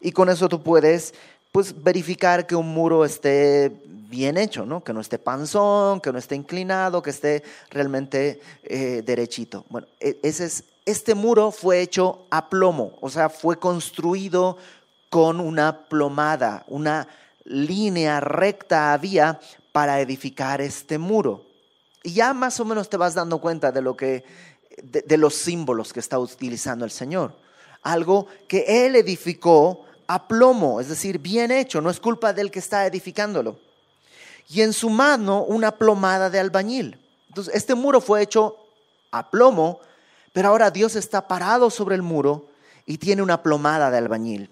y 0.01 0.13
con 0.13 0.29
eso 0.29 0.49
tú 0.49 0.63
puedes 0.63 1.15
pues 1.57 1.83
verificar 1.83 2.47
que 2.47 2.55
un 2.55 2.69
muro 2.69 3.03
esté 3.03 3.73
bien 4.11 4.37
hecho, 4.37 4.67
¿no? 4.67 4.85
que 4.85 4.93
no 4.93 5.01
esté 5.01 5.19
panzón, 5.19 6.03
que 6.03 6.13
no 6.13 6.19
esté 6.19 6.35
inclinado, 6.35 7.03
que 7.03 7.09
esté 7.09 7.43
realmente 7.71 8.43
eh, 8.63 9.03
derechito. 9.03 9.65
Bueno, 9.71 9.87
e, 9.99 10.19
ese 10.23 10.45
es, 10.45 10.65
este 10.85 11.15
muro 11.15 11.51
fue 11.51 11.81
hecho 11.81 12.27
a 12.29 12.51
plomo, 12.51 12.99
o 13.01 13.09
sea, 13.09 13.31
fue 13.31 13.59
construido 13.59 14.59
con 15.09 15.41
una 15.41 15.89
plomada, 15.89 16.63
una 16.69 17.09
línea 17.45 18.21
recta 18.21 18.93
había 18.93 19.41
para 19.73 20.03
edificar 20.03 20.61
este 20.61 20.99
muro. 20.99 21.47
Y 22.03 22.13
ya 22.13 22.35
más 22.35 22.61
o 22.61 22.67
menos 22.67 22.91
te 22.91 22.99
vas 22.99 23.15
dando 23.15 23.39
cuenta 23.39 23.73
de 23.73 23.81
lo 23.81 23.97
que 23.97 24.25
de 24.83 25.17
los 25.17 25.35
símbolos 25.35 25.95
que 25.95 26.01
está 26.01 26.19
utilizando 26.19 26.85
el 26.85 26.91
Señor. 26.91 27.35
Algo 27.81 28.27
que 28.47 28.85
él 28.85 28.95
edificó 28.95 29.86
a 30.07 30.29
plomo, 30.29 30.81
es 30.81 30.89
decir, 30.89 31.19
bien 31.19 31.51
hecho, 31.51 31.81
no 31.81 31.91
es 31.91 32.01
culpa 32.01 32.33
del 32.33 32.51
que 32.51 32.59
está 32.59 32.87
edificándolo. 32.87 33.59
Y 34.49 34.61
en 34.61 34.73
su 34.73 34.91
mano 34.91 35.43
una 35.43 35.73
plomada 35.73 36.31
de 36.31 36.39
albañil. 36.39 36.99
Entonces, 37.29 37.55
este 37.55 37.75
muro 37.75 38.01
fue 38.01 38.23
hecho 38.23 38.57
a 39.11 39.31
plomo, 39.31 39.81
pero 40.33 40.49
ahora 40.49 40.71
Dios 40.71 40.97
está 40.97 41.27
parado 41.27 41.71
sobre 41.71 41.97
el 41.97 42.03
muro 42.03 42.49
y 42.87 42.99
tiene 42.99 43.23
una 43.23 43.43
plomada 43.43 43.91
de 43.91 43.99
albañil. 43.99 44.51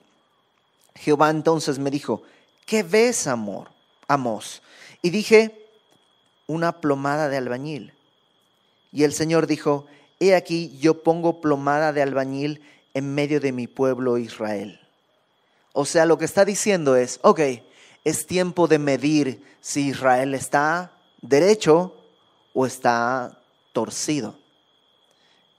Jehová 0.96 1.30
entonces 1.30 1.78
me 1.78 1.90
dijo, 1.90 2.22
¿qué 2.66 2.82
ves, 2.82 3.26
amor? 3.26 3.68
Amos. 4.08 4.62
Y 5.02 5.10
dije, 5.10 5.68
una 6.46 6.80
plomada 6.80 7.28
de 7.28 7.36
albañil. 7.36 7.92
Y 8.92 9.04
el 9.04 9.12
Señor 9.12 9.46
dijo, 9.46 9.86
he 10.20 10.34
aquí 10.34 10.76
yo 10.78 11.02
pongo 11.02 11.40
plomada 11.40 11.92
de 11.92 12.02
albañil 12.02 12.62
en 12.94 13.14
medio 13.14 13.40
de 13.40 13.52
mi 13.52 13.66
pueblo 13.66 14.18
Israel. 14.18 14.80
O 15.76 15.84
sea, 15.84 16.06
lo 16.06 16.16
que 16.16 16.24
está 16.24 16.44
diciendo 16.44 16.94
es, 16.94 17.18
ok, 17.22 17.40
es 18.04 18.26
tiempo 18.26 18.68
de 18.68 18.78
medir 18.78 19.44
si 19.60 19.88
Israel 19.88 20.34
está 20.34 20.92
derecho 21.20 21.96
o 22.52 22.64
está 22.64 23.42
torcido. 23.72 24.38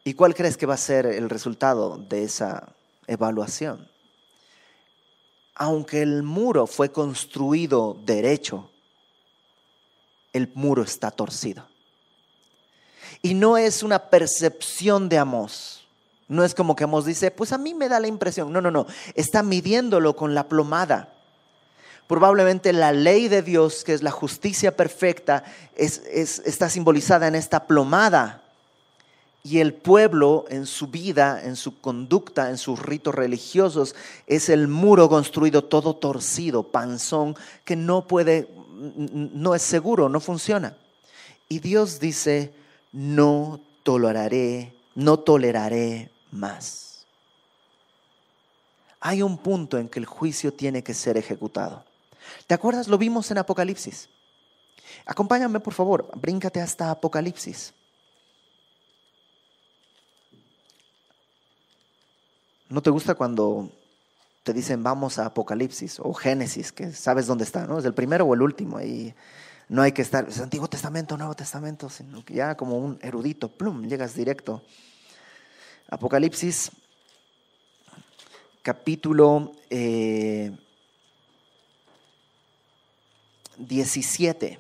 ¿Y 0.06 0.14
cuál 0.14 0.34
crees 0.34 0.56
que 0.56 0.66
va 0.66 0.76
a 0.76 0.78
ser 0.78 1.06
el 1.06 1.30
resultado 1.30 1.98
de 1.98 2.24
esa 2.24 2.74
evaluación? 3.08 3.90
Aunque 5.54 6.02
el 6.02 6.24
muro 6.24 6.66
fue 6.66 6.94
construido 6.94 7.98
derecho, 8.06 8.72
el 10.32 10.50
muro 10.54 10.84
está 10.84 11.12
torcido. 11.12 11.68
Y 13.22 13.34
no 13.34 13.58
es 13.58 13.84
una 13.84 14.10
percepción 14.10 15.10
de 15.10 15.18
Amos. 15.18 15.75
No 16.28 16.44
es 16.44 16.56
como 16.56 16.76
que 16.76 16.86
Amos 16.86 17.06
dice, 17.06 17.30
pues 17.32 17.52
a 17.52 17.58
mí 17.58 17.74
me 17.74 17.88
da 17.90 18.00
la 18.00 18.08
impresión. 18.08 18.52
No, 18.52 18.62
no, 18.62 18.72
no. 18.72 18.88
Está 19.14 19.44
midiéndolo 19.44 20.16
con 20.16 20.34
la 20.34 20.48
plomada. 20.48 21.14
Probablemente 22.08 22.74
la 22.74 22.92
ley 22.92 23.28
de 23.28 23.42
Dios, 23.42 23.84
que 23.84 23.94
es 23.94 24.04
la 24.04 24.12
justicia 24.12 24.76
perfecta, 24.76 25.44
está 25.76 26.70
simbolizada 26.70 27.28
en 27.28 27.36
esta 27.36 27.66
plomada. 27.68 28.42
Y 29.44 29.60
el 29.60 29.76
pueblo 29.76 30.46
en 30.50 30.66
su 30.66 30.88
vida, 30.88 31.42
en 31.44 31.56
su 31.56 31.80
conducta, 31.80 32.50
en 32.50 32.58
sus 32.58 32.80
ritos 32.80 33.14
religiosos, 33.14 33.96
es 34.26 34.50
el 34.50 34.68
muro 34.68 35.08
construido 35.08 35.64
todo 35.64 35.96
torcido, 35.96 36.64
panzón, 36.64 37.36
que 37.64 37.76
no 37.76 38.08
puede, 38.08 38.50
no 38.96 39.54
es 39.54 39.62
seguro, 39.62 40.10
no 40.10 40.20
funciona. 40.20 40.76
Y 41.48 41.60
Dios 41.60 42.00
dice, 42.00 42.54
no 42.92 43.60
toleraré, 43.84 44.74
no 44.96 45.20
toleraré 45.20 46.10
más. 46.36 47.06
Hay 49.00 49.22
un 49.22 49.38
punto 49.38 49.78
en 49.78 49.88
que 49.88 50.00
el 50.00 50.06
juicio 50.06 50.54
tiene 50.54 50.84
que 50.84 50.94
ser 50.94 51.18
ejecutado. 51.18 51.86
¿Te 52.48 52.54
acuerdas? 52.54 52.88
Lo 52.88 52.98
vimos 52.98 53.30
en 53.32 53.38
Apocalipsis. 53.38 54.10
Acompáñame, 55.06 55.60
por 55.60 55.74
favor, 55.74 56.10
bríncate 56.16 56.62
hasta 56.62 56.92
Apocalipsis. 56.92 57.74
¿No 62.70 62.82
te 62.82 62.90
gusta 62.90 63.14
cuando 63.14 63.72
te 64.44 64.54
dicen 64.54 64.84
vamos 64.84 65.18
a 65.18 65.28
Apocalipsis 65.28 66.00
o 66.00 66.14
Génesis, 66.14 66.72
que 66.72 66.92
sabes 66.92 67.28
dónde 67.28 67.44
está, 67.44 67.66
¿no? 67.66 67.80
Es 67.80 67.86
el 67.86 67.94
primero 67.94 68.26
o 68.26 68.34
el 68.34 68.42
último 68.42 68.82
y 68.82 69.14
no 69.70 69.82
hay 69.82 69.92
que 69.92 70.02
estar, 70.02 70.28
es 70.30 70.40
Antiguo 70.40 70.68
Testamento, 70.68 71.18
Nuevo 71.18 71.36
Testamento, 71.36 71.90
sino 71.90 72.24
que 72.24 72.36
ya 72.36 72.56
como 72.56 72.78
un 72.78 73.00
erudito, 73.02 73.50
plum, 73.50 73.88
llegas 73.88 74.14
directo. 74.16 74.64
Apocalipsis, 75.90 76.72
capítulo 78.64 79.54
eh, 79.70 80.52
17. 83.58 84.60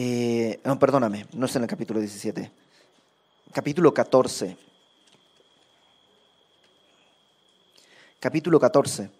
Eh, 0.00 0.60
no, 0.64 0.78
perdóname, 0.78 1.26
no 1.32 1.46
está 1.46 1.58
en 1.58 1.64
el 1.64 1.68
capítulo 1.68 1.98
17. 1.98 2.52
Capítulo 3.52 3.92
14. 3.92 4.67
Capítulo 8.20 8.58
14. 8.58 9.10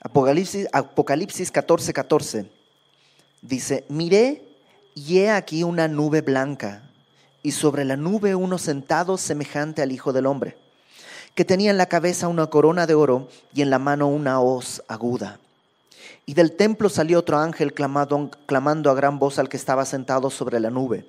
Apocalipsis, 0.00 0.66
Apocalipsis 0.72 1.52
14, 1.52 1.92
14. 1.92 2.50
Dice, 3.40 3.84
miré 3.88 4.42
y 4.96 5.18
he 5.18 5.30
aquí 5.30 5.62
una 5.62 5.86
nube 5.86 6.22
blanca, 6.22 6.82
y 7.44 7.52
sobre 7.52 7.84
la 7.84 7.96
nube 7.96 8.34
uno 8.34 8.58
sentado 8.58 9.16
semejante 9.16 9.80
al 9.80 9.92
Hijo 9.92 10.12
del 10.12 10.26
Hombre, 10.26 10.56
que 11.36 11.44
tenía 11.44 11.70
en 11.70 11.78
la 11.78 11.86
cabeza 11.86 12.26
una 12.26 12.48
corona 12.48 12.88
de 12.88 12.94
oro 12.94 13.28
y 13.54 13.62
en 13.62 13.70
la 13.70 13.78
mano 13.78 14.08
una 14.08 14.40
hoz 14.40 14.82
aguda. 14.88 15.38
Y 16.26 16.34
del 16.34 16.56
templo 16.56 16.88
salió 16.88 17.20
otro 17.20 17.38
ángel 17.38 17.74
clamando, 17.74 18.30
clamando 18.46 18.90
a 18.90 18.94
gran 18.94 19.20
voz 19.20 19.38
al 19.38 19.48
que 19.48 19.56
estaba 19.56 19.84
sentado 19.84 20.30
sobre 20.30 20.58
la 20.58 20.70
nube. 20.70 21.06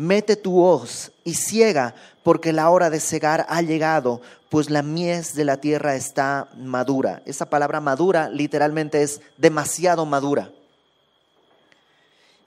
Mete 0.00 0.36
tu 0.36 0.62
hoz 0.62 1.12
y 1.24 1.34
ciega, 1.34 1.94
porque 2.22 2.52
la 2.52 2.70
hora 2.70 2.88
de 2.90 3.00
cegar 3.00 3.44
ha 3.48 3.60
llegado, 3.60 4.22
pues 4.48 4.70
la 4.70 4.82
mies 4.82 5.34
de 5.34 5.44
la 5.44 5.58
tierra 5.58 5.94
está 5.94 6.48
madura. 6.56 7.22
Esa 7.26 7.50
palabra 7.50 7.80
madura 7.80 8.28
literalmente 8.28 9.02
es 9.02 9.20
demasiado 9.36 10.06
madura 10.06 10.50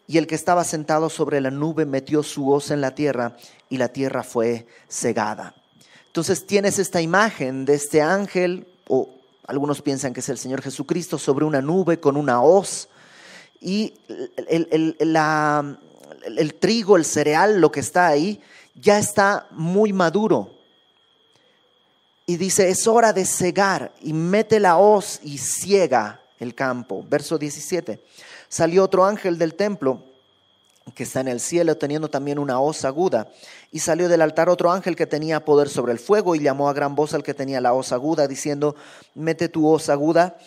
y 0.07 0.17
el 0.17 0.27
que 0.27 0.35
estaba 0.35 0.63
sentado 0.63 1.09
sobre 1.09 1.41
la 1.41 1.51
nube 1.51 1.85
metió 1.85 2.23
su 2.23 2.51
hoz 2.51 2.71
en 2.71 2.81
la 2.81 2.93
tierra 2.93 3.37
y 3.69 3.77
la 3.77 3.87
tierra 3.89 4.23
fue 4.23 4.67
cegada. 4.87 5.55
Entonces 6.07 6.45
tienes 6.45 6.77
esta 6.77 7.01
imagen 7.01 7.65
de 7.65 7.75
este 7.75 8.01
ángel, 8.01 8.67
o 8.87 9.09
algunos 9.47 9.81
piensan 9.81 10.13
que 10.13 10.19
es 10.19 10.29
el 10.29 10.37
Señor 10.37 10.61
Jesucristo, 10.61 11.17
sobre 11.17 11.45
una 11.45 11.61
nube 11.61 11.99
con 11.99 12.17
una 12.17 12.41
hoz. 12.41 12.89
Y 13.59 13.93
el, 14.47 15.15
el 16.25 16.55
trigo, 16.55 16.97
el 16.97 17.05
cereal, 17.05 17.59
lo 17.59 17.71
que 17.71 17.79
está 17.79 18.07
ahí, 18.07 18.41
ya 18.75 18.97
está 18.99 19.47
muy 19.51 19.93
maduro. 19.93 20.51
Y 22.25 22.37
dice, 22.37 22.69
es 22.69 22.87
hora 22.87 23.13
de 23.13 23.25
cegar 23.25 23.93
y 24.01 24.13
mete 24.13 24.59
la 24.59 24.77
hoz 24.77 25.19
y 25.23 25.37
ciega 25.37 26.21
el 26.39 26.55
campo. 26.55 27.05
Verso 27.07 27.37
17 27.37 28.01
salió 28.53 28.83
otro 28.83 29.03
ángel 29.03 29.39
del 29.39 29.55
templo 29.55 30.03
que 30.93 31.03
está 31.03 31.21
en 31.21 31.27
el 31.27 31.39
cielo 31.39 31.75
teniendo 31.77 32.09
también 32.09 32.37
una 32.37 32.59
hoz 32.59 32.85
aguda. 32.85 33.31
Y 33.71 33.79
salió 33.79 34.09
del 34.09 34.21
altar 34.21 34.49
otro 34.49 34.71
ángel 34.71 34.95
que 34.95 35.07
tenía 35.07 35.43
poder 35.43 35.69
sobre 35.69 35.91
el 35.91 35.99
fuego 35.99 36.35
y 36.35 36.39
llamó 36.39 36.69
a 36.69 36.73
gran 36.73 36.93
voz 36.93 37.13
al 37.13 37.23
que 37.23 37.33
tenía 37.33 37.61
la 37.61 37.73
hoz 37.73 37.91
aguda, 37.91 38.27
diciendo, 38.27 38.75
mete 39.15 39.49
tu 39.49 39.67
hoz 39.67 39.89
aguda 39.89 40.37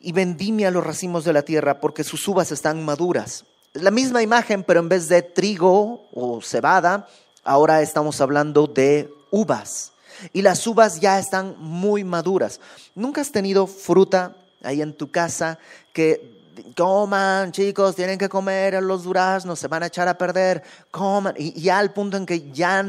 y 0.00 0.12
vendime 0.12 0.66
a 0.66 0.70
los 0.70 0.84
racimos 0.84 1.24
de 1.24 1.32
la 1.32 1.42
tierra, 1.42 1.80
porque 1.80 2.02
sus 2.02 2.26
uvas 2.26 2.50
están 2.50 2.84
maduras. 2.84 3.44
La 3.74 3.90
misma 3.90 4.22
imagen, 4.22 4.62
pero 4.62 4.78
en 4.78 4.88
vez 4.88 5.08
de 5.08 5.20
trigo 5.22 6.06
o 6.12 6.40
cebada, 6.40 7.08
ahora 7.42 7.82
estamos 7.82 8.20
hablando 8.20 8.68
de 8.68 9.12
uvas. 9.32 9.90
Y 10.32 10.42
las 10.42 10.64
uvas 10.64 11.00
ya 11.00 11.18
están 11.18 11.56
muy 11.58 12.04
maduras. 12.04 12.60
¿Nunca 12.94 13.20
has 13.20 13.32
tenido 13.32 13.66
fruta 13.66 14.36
ahí 14.62 14.80
en 14.80 14.96
tu 14.96 15.10
casa 15.10 15.58
que 15.92 16.34
coman, 16.76 17.50
chicos, 17.50 17.96
tienen 17.96 18.16
que 18.16 18.28
comer 18.28 18.80
los 18.80 19.02
duraznos, 19.02 19.58
se 19.58 19.66
van 19.66 19.82
a 19.82 19.86
echar 19.86 20.06
a 20.06 20.16
perder, 20.16 20.62
coman. 20.92 21.34
Y 21.36 21.60
ya 21.60 21.80
al 21.80 21.92
punto 21.92 22.16
en 22.16 22.26
que 22.26 22.52
ya, 22.52 22.84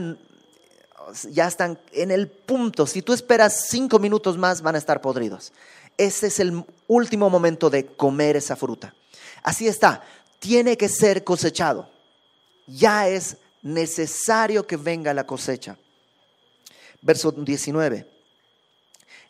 ya 1.32 1.48
están 1.48 1.80
en 1.94 2.12
el 2.12 2.28
punto, 2.28 2.86
si 2.86 3.02
tú 3.02 3.12
esperas 3.12 3.66
cinco 3.70 3.98
minutos 3.98 4.38
más, 4.38 4.62
van 4.62 4.76
a 4.76 4.78
estar 4.78 5.02
podridos. 5.02 5.52
Ese 5.98 6.28
es 6.28 6.40
el 6.40 6.64
último 6.88 7.32
momento 7.32 7.72
de 7.72 7.88
comer 7.88 8.36
esa 8.36 8.56
fruta. 8.56 8.94
Así 9.42 9.68
está, 9.68 10.04
tiene 10.46 10.78
que 10.78 10.90
ser 10.90 11.24
cosechado. 11.24 11.90
Ya 12.68 13.08
es 13.08 13.38
necesario 13.64 14.68
que 14.68 14.78
venga 14.78 15.12
la 15.12 15.26
cosecha. 15.26 15.76
Verso 17.02 17.32
19. 17.32 18.08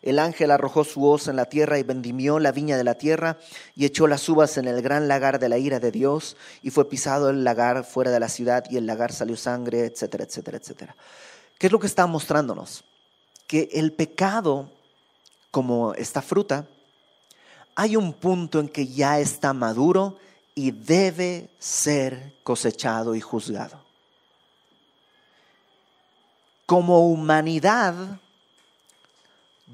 El 0.02 0.18
ángel 0.18 0.50
arrojó 0.50 0.84
su 0.84 1.06
hoz 1.06 1.26
en 1.28 1.36
la 1.36 1.46
tierra 1.46 1.78
y 1.78 1.84
vendimió 1.84 2.38
la 2.38 2.52
viña 2.52 2.76
de 2.76 2.84
la 2.84 2.96
tierra 2.96 3.38
y 3.74 3.86
echó 3.86 4.06
las 4.06 4.28
uvas 4.28 4.58
en 4.58 4.68
el 4.68 4.82
gran 4.82 5.08
lagar 5.08 5.38
de 5.38 5.48
la 5.48 5.56
ira 5.56 5.80
de 5.80 5.90
Dios 5.90 6.36
y 6.62 6.68
fue 6.68 6.86
pisado 6.86 7.30
el 7.30 7.44
lagar 7.44 7.84
fuera 7.84 8.10
de 8.10 8.20
la 8.20 8.28
ciudad 8.28 8.64
y 8.68 8.76
el 8.76 8.84
lagar 8.84 9.10
salió 9.10 9.38
sangre, 9.38 9.86
etcétera, 9.86 10.24
etcétera, 10.24 10.58
etcétera. 10.58 10.96
¿Qué 11.58 11.68
es 11.68 11.72
lo 11.72 11.80
que 11.80 11.86
está 11.86 12.06
mostrándonos? 12.06 12.84
Que 13.46 13.70
el 13.72 13.94
pecado, 13.94 14.70
como 15.50 15.94
esta 15.94 16.20
fruta, 16.20 16.66
hay 17.74 17.96
un 17.96 18.12
punto 18.12 18.60
en 18.60 18.68
que 18.68 18.86
ya 18.86 19.18
está 19.18 19.54
maduro 19.54 20.18
y 20.58 20.70
debe 20.70 21.50
ser 21.58 22.32
cosechado 22.42 23.14
y 23.14 23.20
juzgado. 23.20 23.84
Como 26.64 27.08
humanidad, 27.08 27.94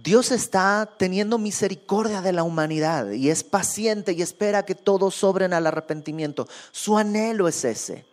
Dios 0.02 0.32
está 0.32 0.90
teniendo 0.98 1.38
misericordia 1.38 2.20
de 2.20 2.32
la 2.32 2.42
humanidad 2.42 3.12
y 3.12 3.30
es 3.30 3.44
paciente 3.44 4.12
y 4.12 4.22
espera 4.22 4.64
que 4.64 4.74
todos 4.74 5.14
sobren 5.14 5.54
al 5.54 5.68
arrepentimiento. 5.68 6.48
Su 6.72 6.98
anhelo 6.98 7.46
es 7.46 7.64
ese. 7.64 8.04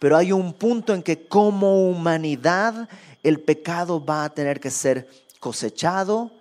Pero 0.00 0.16
hay 0.16 0.32
un 0.32 0.52
punto 0.54 0.92
en 0.92 1.04
que 1.04 1.28
como 1.28 1.88
humanidad 1.88 2.88
el 3.22 3.40
pecado 3.40 4.04
va 4.04 4.24
a 4.24 4.34
tener 4.34 4.58
que 4.58 4.70
ser 4.70 5.08
cosechado 5.38 6.32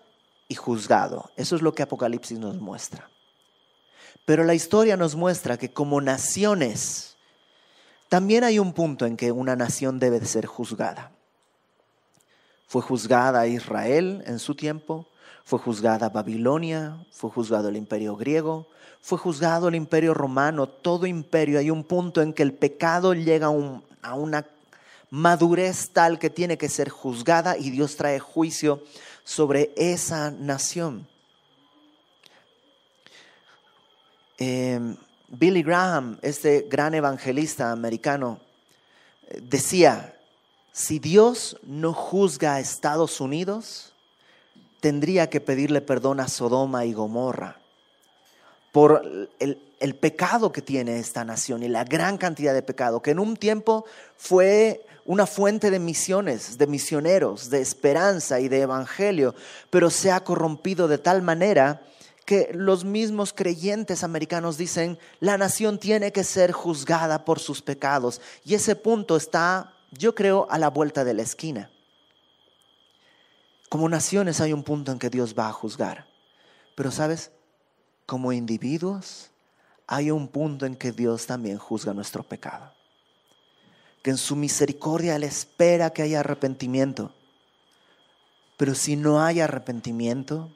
y 0.47 0.55
juzgado. 0.55 1.29
Eso 1.35 1.55
es 1.55 1.61
lo 1.61 1.75
que 1.75 1.83
Apocalipsis 1.83 2.39
nos 2.39 2.55
muestra. 2.55 3.09
Pero 4.29 4.43
la 4.43 4.53
historia 4.53 4.95
nos 4.95 5.15
muestra 5.15 5.57
que 5.57 5.73
como 5.73 6.01
naciones, 6.01 7.17
también 8.09 8.43
hay 8.43 8.59
un 8.59 8.73
punto 8.73 9.07
en 9.07 9.17
que 9.17 9.31
una 9.31 9.55
nación 9.55 9.97
debe 9.97 10.19
de 10.19 10.27
ser 10.27 10.45
juzgada. 10.45 11.11
Fue 12.67 12.83
juzgada 12.83 13.47
Israel 13.47 14.23
en 14.27 14.37
su 14.37 14.53
tiempo, 14.53 15.07
Fue 15.43 15.57
juzgada 15.57 16.09
Babilonia, 16.09 17.03
fue 17.11 17.31
juzgado 17.31 17.69
el 17.69 17.75
imperio 17.75 18.15
griego, 18.15 18.67
fue 19.01 19.17
juzgado 19.17 19.67
el 19.67 19.73
imperio 19.73 20.13
romano, 20.13 20.69
todo 20.69 21.07
imperio. 21.07 21.57
Hay 21.57 21.71
un 21.71 21.83
punto 21.83 22.21
en 22.21 22.31
que 22.31 22.43
el 22.43 22.53
pecado 22.53 23.15
llega 23.15 23.47
a, 23.47 24.13
una 24.13 24.45
madurez 25.09 25.89
tal 25.89 26.19
que 26.19 26.29
tiene 26.29 26.59
que 26.59 26.69
ser 26.69 26.89
juzgada 26.89 27.57
y 27.57 27.71
Dios 27.71 27.95
trae 27.95 28.19
juicio 28.19 28.83
sobre 29.23 29.73
esa 29.75 30.29
nación. 30.29 31.07
Em, 34.41 34.95
Billy 35.27 35.61
Graham, 35.61 36.17
este 36.21 36.65
gran 36.69 36.93
evangelista 36.93 37.73
americano, 37.73 38.39
decía, 39.41 40.15
si 40.71 40.97
Dios 40.97 41.57
no 41.63 41.93
juzga 41.93 42.55
a 42.55 42.59
Estados 42.61 43.19
Unidos, 43.19 43.93
tendría 44.79 45.29
que 45.29 45.41
pedirle 45.41 45.81
perdón 45.81 46.21
a 46.21 46.29
Sodoma 46.29 46.85
y 46.85 46.93
Gomorra 46.93 47.57
por 48.71 49.01
el, 49.39 49.61
el, 49.81 49.95
pecado 49.95 50.53
que 50.53 50.61
tiene 50.61 50.99
esta 50.99 51.25
nación 51.25 51.63
y 51.63 51.67
la 51.67 51.83
gran 51.83 52.17
cantidad 52.17 52.53
de 52.53 52.61
pecado, 52.61 53.01
que 53.01 53.11
en 53.11 53.19
un 53.19 53.35
tiempo 53.35 53.83
fue 54.15 54.85
una 55.05 55.25
fuente 55.25 55.69
de 55.69 55.79
misiones, 55.79 56.57
de 56.57 56.67
misioneros, 56.67 57.49
de 57.49 57.59
esperanza 57.59 58.39
y 58.39 58.47
de 58.47 58.61
evangelio, 58.61 59.35
pero 59.69 59.89
se 59.89 60.11
ha 60.11 60.23
corrompido 60.23 60.87
de 60.87 60.97
tal 60.97 61.23
manera 61.23 61.81
que 62.29 62.51
los 62.53 62.85
mismos 62.85 63.33
creyentes 63.33 64.03
americanos 64.03 64.55
dicen, 64.55 64.99
la 65.19 65.35
nación 65.39 65.79
tiene 65.79 66.11
que 66.11 66.23
ser 66.23 66.51
juzgada 66.51 67.25
por 67.25 67.39
sus 67.39 67.63
pecados. 67.63 68.21
Y 68.45 68.53
ese 68.53 68.75
punto 68.75 69.17
está, 69.17 69.73
yo 69.89 70.13
creo, 70.13 70.45
a 70.51 70.59
la 70.59 70.69
vuelta 70.69 71.03
de 71.03 71.15
la 71.15 71.23
esquina. 71.23 71.71
Como 73.67 73.89
naciones 73.89 74.41
hay 74.41 74.53
un 74.53 74.61
punto 74.61 74.91
en 74.91 74.99
que 74.99 75.09
Dios 75.09 75.33
va 75.33 75.49
a 75.49 75.53
juzgar. 75.53 76.05
Pero 76.75 76.91
sabes, 76.91 77.31
como 78.05 78.31
individuos 78.31 79.31
hay 79.87 80.11
un 80.11 80.27
punto 80.27 80.67
en 80.67 80.75
que 80.75 80.91
Dios 80.91 81.25
también 81.25 81.57
juzga 81.57 81.95
nuestro 81.95 82.21
pecado. 82.21 82.71
Que 84.03 84.11
en 84.11 84.17
su 84.17 84.35
misericordia 84.35 85.15
Él 85.15 85.23
espera 85.23 85.89
que 85.89 86.03
haya 86.03 86.19
arrepentimiento. 86.19 87.11
Pero 88.55 88.75
si 88.75 88.95
no 88.95 89.19
hay 89.19 89.39
arrepentimiento, 89.39 90.55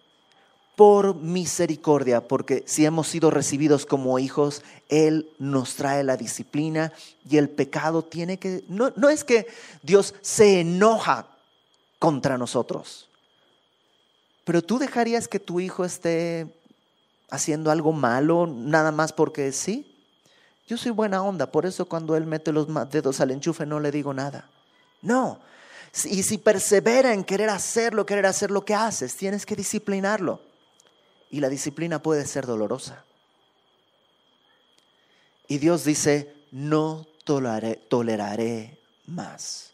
por 0.76 1.16
misericordia, 1.16 2.28
porque 2.28 2.64
si 2.66 2.86
hemos 2.86 3.08
sido 3.08 3.30
recibidos 3.30 3.86
como 3.86 4.18
hijos, 4.18 4.64
Él 4.90 5.30
nos 5.38 5.76
trae 5.76 6.04
la 6.04 6.18
disciplina 6.18 6.92
y 7.30 7.38
el 7.38 7.50
pecado 7.50 8.04
tiene 8.04 8.40
que... 8.40 8.64
No, 8.68 8.92
no 8.96 9.10
es 9.10 9.24
que 9.24 9.48
Dios 9.84 10.16
se 10.22 10.62
enoja 10.62 11.28
contra 12.00 12.38
nosotros, 12.38 13.08
pero 14.46 14.62
tú 14.62 14.80
dejarías 14.80 15.28
que 15.28 15.40
tu 15.40 15.60
hijo 15.60 15.86
esté 15.86 16.48
haciendo 17.30 17.72
algo 17.72 17.94
malo 17.94 18.48
nada 18.48 18.92
más 18.92 19.14
porque 19.14 19.52
sí. 19.52 19.90
Yo 20.68 20.78
soy 20.78 20.92
buena 20.92 21.24
onda, 21.24 21.52
por 21.52 21.66
eso 21.66 21.86
cuando 21.86 22.16
Él 22.16 22.26
mete 22.26 22.52
los 22.52 22.68
dedos 22.90 23.20
al 23.22 23.32
enchufe 23.32 23.66
no 23.66 23.80
le 23.80 23.92
digo 23.92 24.14
nada. 24.14 24.50
No, 25.02 25.40
y 26.06 26.24
si 26.24 26.38
persevera 26.40 27.14
en 27.14 27.24
querer 27.24 27.50
hacerlo, 27.50 28.06
querer 28.06 28.26
hacer 28.26 28.50
lo 28.50 28.66
que 28.66 28.74
haces, 28.74 29.16
tienes 29.16 29.46
que 29.46 29.56
disciplinarlo. 29.56 30.53
Y 31.34 31.40
la 31.40 31.50
disciplina 31.50 32.00
puede 32.00 32.28
ser 32.28 32.46
dolorosa. 32.46 33.06
Y 35.48 35.58
Dios 35.58 35.84
dice, 35.84 36.32
no 36.52 37.08
toleraré, 37.24 38.78
más. 39.08 39.74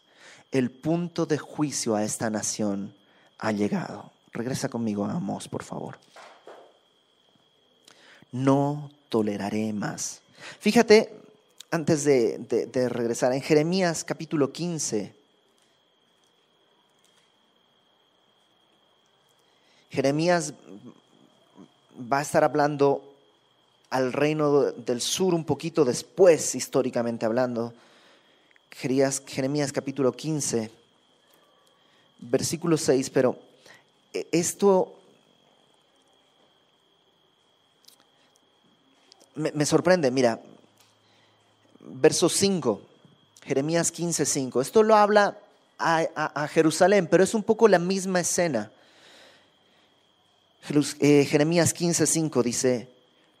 El 0.52 0.70
punto 0.70 1.26
de 1.26 1.36
juicio 1.36 1.94
a 1.94 2.02
esta 2.02 2.30
nación 2.30 2.96
ha 3.36 3.52
llegado. 3.52 4.10
Regresa 4.32 4.70
conmigo 4.70 5.04
a 5.04 5.12
Amos, 5.12 5.48
por 5.48 5.62
favor. 5.62 5.98
No 8.32 8.90
toleraré 9.10 9.74
más. 9.74 10.22
Fíjate, 10.60 11.14
antes 11.70 12.04
de, 12.04 12.38
de 12.72 12.88
regresar, 12.88 13.34
en 13.34 13.42
Jeremías 13.42 14.02
capítulo 14.02 14.50
15, 14.50 15.14
Jeremías 19.90 20.54
va 22.00 22.18
a 22.18 22.22
estar 22.22 22.44
hablando 22.44 23.10
al 23.90 24.12
reino 24.12 24.72
del 24.72 25.00
sur 25.00 25.34
un 25.34 25.44
poquito 25.44 25.84
después, 25.84 26.54
históricamente 26.54 27.26
hablando. 27.26 27.74
Jeremías, 28.70 29.72
capítulo 29.72 30.12
15, 30.12 30.70
versículo 32.20 32.76
6, 32.76 33.10
pero 33.10 33.36
esto 34.30 34.94
me, 39.34 39.66
sorprende, 39.66 40.10
mira, 40.10 40.40
verso 41.80 42.28
5, 42.28 42.80
Jeremías 43.44 43.90
15, 43.90 44.24
5, 44.24 44.60
esto 44.60 44.82
lo 44.82 44.94
habla 44.94 45.38
a 45.78 46.46
Jerusalén, 46.48 47.08
pero 47.10 47.24
es 47.24 47.34
un 47.34 47.42
poco 47.42 47.66
la 47.66 47.78
misma 47.78 48.20
escena. 48.20 48.70
Eh, 51.00 51.26
Jeremías 51.28 51.74
15:5 51.74 52.42
dice, 52.42 52.88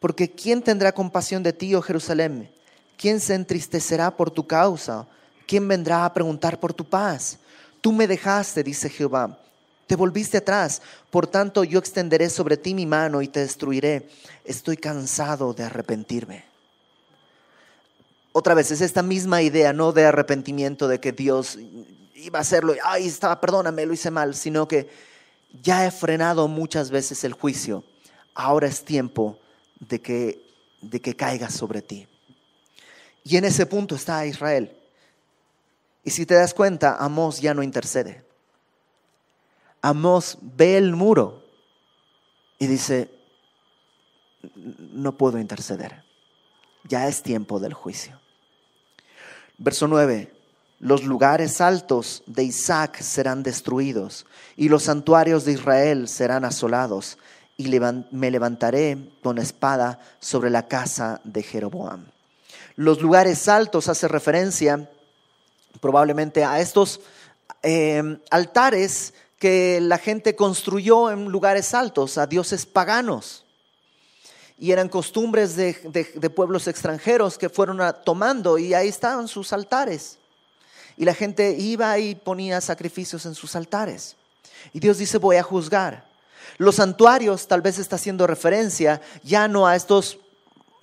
porque 0.00 0.30
¿quién 0.30 0.62
tendrá 0.62 0.92
compasión 0.92 1.42
de 1.42 1.52
ti, 1.52 1.74
oh 1.74 1.82
Jerusalén? 1.82 2.50
¿Quién 2.96 3.20
se 3.20 3.34
entristecerá 3.34 4.10
por 4.16 4.30
tu 4.30 4.46
causa? 4.46 5.06
¿Quién 5.46 5.66
vendrá 5.68 6.04
a 6.04 6.12
preguntar 6.12 6.58
por 6.58 6.72
tu 6.72 6.84
paz? 6.84 7.38
Tú 7.80 7.92
me 7.92 8.06
dejaste, 8.06 8.62
dice 8.62 8.88
Jehová, 8.88 9.38
te 9.86 9.96
volviste 9.96 10.38
atrás, 10.38 10.82
por 11.10 11.26
tanto 11.26 11.64
yo 11.64 11.78
extenderé 11.78 12.30
sobre 12.30 12.56
ti 12.56 12.74
mi 12.74 12.86
mano 12.86 13.22
y 13.22 13.28
te 13.28 13.40
destruiré. 13.40 14.08
Estoy 14.44 14.76
cansado 14.76 15.52
de 15.52 15.64
arrepentirme. 15.64 16.44
Otra 18.32 18.54
vez, 18.54 18.70
es 18.70 18.80
esta 18.80 19.02
misma 19.02 19.42
idea, 19.42 19.72
no 19.72 19.92
de 19.92 20.04
arrepentimiento 20.04 20.86
de 20.86 21.00
que 21.00 21.10
Dios 21.10 21.58
iba 22.14 22.38
a 22.38 22.42
hacerlo, 22.42 22.74
ay, 22.84 23.06
estaba, 23.06 23.40
perdóname, 23.40 23.86
lo 23.86 23.92
hice 23.92 24.10
mal, 24.10 24.34
sino 24.34 24.68
que 24.68 24.88
ya 25.52 25.86
he 25.86 25.90
frenado 25.90 26.48
muchas 26.48 26.90
veces 26.90 27.24
el 27.24 27.32
juicio, 27.32 27.84
ahora 28.34 28.66
es 28.66 28.84
tiempo 28.84 29.38
de 29.78 30.00
que, 30.00 30.40
de 30.80 31.00
que 31.00 31.16
caiga 31.16 31.50
sobre 31.50 31.82
ti. 31.82 32.06
Y 33.24 33.36
en 33.36 33.44
ese 33.44 33.66
punto 33.66 33.94
está 33.94 34.24
Israel. 34.26 34.76
Y 36.04 36.10
si 36.10 36.24
te 36.24 36.34
das 36.34 36.54
cuenta, 36.54 36.96
Amós 36.96 37.40
ya 37.40 37.54
no 37.54 37.62
intercede. 37.62 38.24
Amós 39.82 40.38
ve 40.40 40.76
el 40.76 40.94
muro 40.94 41.44
y 42.58 42.66
dice, 42.66 43.10
no 44.54 45.16
puedo 45.16 45.38
interceder. 45.38 46.04
Ya 46.84 47.08
es 47.08 47.22
tiempo 47.22 47.60
del 47.60 47.74
juicio. 47.74 48.20
Verso 49.58 49.86
9. 49.86 50.39
Los 50.80 51.04
lugares 51.04 51.60
altos 51.60 52.22
de 52.26 52.42
Isaac 52.44 53.02
serán 53.02 53.42
destruidos 53.42 54.24
y 54.56 54.70
los 54.70 54.84
santuarios 54.84 55.44
de 55.44 55.52
Israel 55.52 56.08
serán 56.08 56.46
asolados 56.46 57.18
y 57.58 57.68
me 58.10 58.30
levantaré 58.30 58.96
con 59.22 59.36
espada 59.36 60.00
sobre 60.20 60.48
la 60.48 60.68
casa 60.68 61.20
de 61.22 61.42
Jeroboam. 61.42 62.06
Los 62.76 63.02
lugares 63.02 63.46
altos 63.46 63.88
hace 63.88 64.08
referencia 64.08 64.88
probablemente 65.82 66.44
a 66.44 66.60
estos 66.60 67.02
eh, 67.62 68.18
altares 68.30 69.12
que 69.38 69.80
la 69.82 69.98
gente 69.98 70.34
construyó 70.34 71.10
en 71.10 71.26
lugares 71.26 71.74
altos, 71.74 72.16
a 72.16 72.26
dioses 72.26 72.64
paganos. 72.64 73.44
Y 74.58 74.72
eran 74.72 74.88
costumbres 74.88 75.56
de, 75.56 75.74
pueblos 76.34 76.68
extranjeros 76.68 77.36
que 77.36 77.50
fueron 77.50 77.80
tomando 78.02 78.56
y 78.56 78.72
ahí 78.72 78.88
estaban 78.88 79.28
sus 79.28 79.52
altares 79.52 80.19
y 81.00 81.06
la 81.06 81.14
gente 81.14 81.56
iba 81.58 81.98
y 81.98 82.14
ponía 82.14 82.60
sacrificios 82.60 83.24
en 83.24 83.34
sus 83.34 83.56
altares. 83.56 84.16
Y 84.74 84.80
Dios 84.80 84.98
dice, 84.98 85.16
voy 85.16 85.36
a 85.36 85.42
juzgar. 85.42 86.04
Los 86.58 86.74
santuarios 86.74 87.48
tal 87.48 87.62
vez 87.62 87.78
está 87.78 87.96
haciendo 87.96 88.26
referencia 88.26 89.00
ya 89.22 89.48
no 89.48 89.66
a 89.66 89.76
estos 89.76 90.18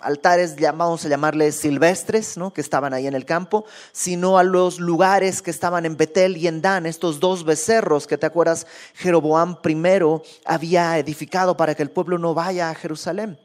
altares, 0.00 0.56
vamos 0.60 1.04
a 1.04 1.08
llamarles 1.08 1.60
silvestres, 1.60 2.36
¿no? 2.36 2.52
que 2.52 2.60
estaban 2.60 2.94
ahí 2.94 3.06
en 3.06 3.14
el 3.14 3.24
campo, 3.24 3.64
sino 3.92 4.38
a 4.38 4.42
los 4.42 4.80
lugares 4.80 5.40
que 5.40 5.52
estaban 5.52 5.86
en 5.86 5.96
Betel 5.96 6.36
y 6.36 6.48
en 6.48 6.62
Dan, 6.62 6.86
estos 6.86 7.20
dos 7.20 7.44
becerros 7.44 8.08
que 8.08 8.18
te 8.18 8.26
acuerdas 8.26 8.66
Jeroboam 8.94 9.62
primero 9.62 10.24
había 10.44 10.98
edificado 10.98 11.56
para 11.56 11.76
que 11.76 11.84
el 11.84 11.92
pueblo 11.92 12.18
no 12.18 12.34
vaya 12.34 12.70
a 12.70 12.74
Jerusalén. 12.74 13.38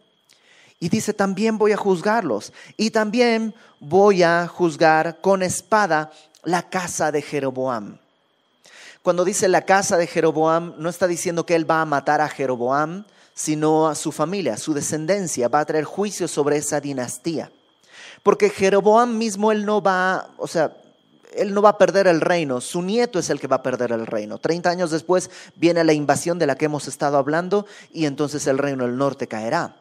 Y 0.80 0.90
dice, 0.90 1.14
también 1.14 1.60
voy 1.60 1.72
a 1.72 1.78
juzgarlos 1.78 2.52
y 2.78 2.90
también 2.90 3.54
voy 3.80 4.24
a 4.24 4.48
juzgar 4.48 5.22
con 5.22 5.44
espada 5.44 6.12
la 6.44 6.70
casa 6.70 7.12
de 7.12 7.22
Jeroboam. 7.22 7.98
Cuando 9.02 9.26
dice 9.26 9.50
la 9.50 9.64
casa 9.64 9.98
de 9.98 10.08
Jeroboam, 10.08 10.76
no 10.78 10.90
está 10.90 11.08
diciendo 11.08 11.46
que 11.46 11.56
él 11.56 11.70
va 11.70 11.82
a 11.82 11.86
matar 11.86 12.22
a 12.22 12.30
Jeroboam, 12.30 13.04
sino 13.34 13.88
a 13.90 13.96
su 13.96 14.12
familia, 14.12 14.56
su 14.56 14.74
descendencia, 14.74 15.50
va 15.50 15.60
a 15.60 15.66
traer 15.66 15.84
juicio 15.84 16.28
sobre 16.28 16.58
esa 16.58 16.80
dinastía. 16.80 17.52
Porque 18.24 18.50
Jeroboam 18.50 19.18
mismo, 19.18 19.52
él 19.52 19.66
no 19.66 19.82
va, 19.82 20.30
o 20.38 20.48
sea, 20.48 20.72
él 21.36 21.54
no 21.54 21.62
va 21.62 21.70
a 21.70 21.78
perder 21.78 22.08
el 22.08 22.22
reino, 22.22 22.62
su 22.62 22.82
nieto 22.82 23.20
es 23.20 23.30
el 23.30 23.40
que 23.40 23.48
va 23.48 23.58
a 23.58 23.64
perder 23.64 23.92
el 23.92 24.06
reino. 24.06 24.38
Treinta 24.38 24.70
años 24.70 24.92
después 24.92 25.30
viene 25.56 25.84
la 25.84 25.94
invasión 25.94 26.40
de 26.40 26.48
la 26.48 26.56
que 26.56 26.66
hemos 26.66 26.88
estado 26.88 27.18
hablando 27.18 27.66
y 27.92 28.06
entonces 28.06 28.48
el 28.48 28.58
reino 28.58 28.86
del 28.86 28.98
norte 28.98 29.28
caerá. 29.28 29.76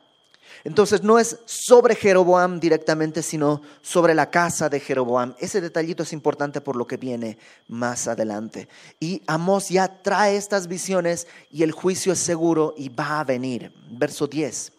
Entonces 0.65 1.03
no 1.03 1.19
es 1.19 1.39
sobre 1.45 1.95
Jeroboam 1.95 2.61
directamente, 2.61 3.23
sino 3.23 3.63
sobre 3.83 4.15
la 4.15 4.31
casa 4.31 4.69
de 4.69 4.81
Jeroboam. 4.81 5.35
Ese 5.39 5.61
detallito 5.61 6.03
es 6.03 6.13
importante 6.13 6.61
por 6.61 6.77
lo 6.77 6.87
que 6.87 6.97
viene 6.97 7.39
más 7.69 8.09
adelante. 8.09 8.69
Y 9.01 9.23
Amós 9.27 9.69
ya 9.69 10.03
trae 10.03 10.37
estas 10.37 10.69
visiones 10.69 11.27
y 11.51 11.63
el 11.63 11.73
juicio 11.73 12.13
es 12.13 12.19
seguro 12.19 12.75
y 12.77 12.89
va 12.89 13.21
a 13.21 13.25
venir. 13.25 13.73
Verso 13.91 14.27
10. 14.27 14.73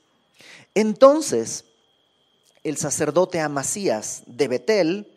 Entonces 0.75 1.65
el 2.63 2.77
sacerdote 2.77 3.41
Amasías 3.41 4.23
de 4.25 4.47
Betel, 4.47 5.07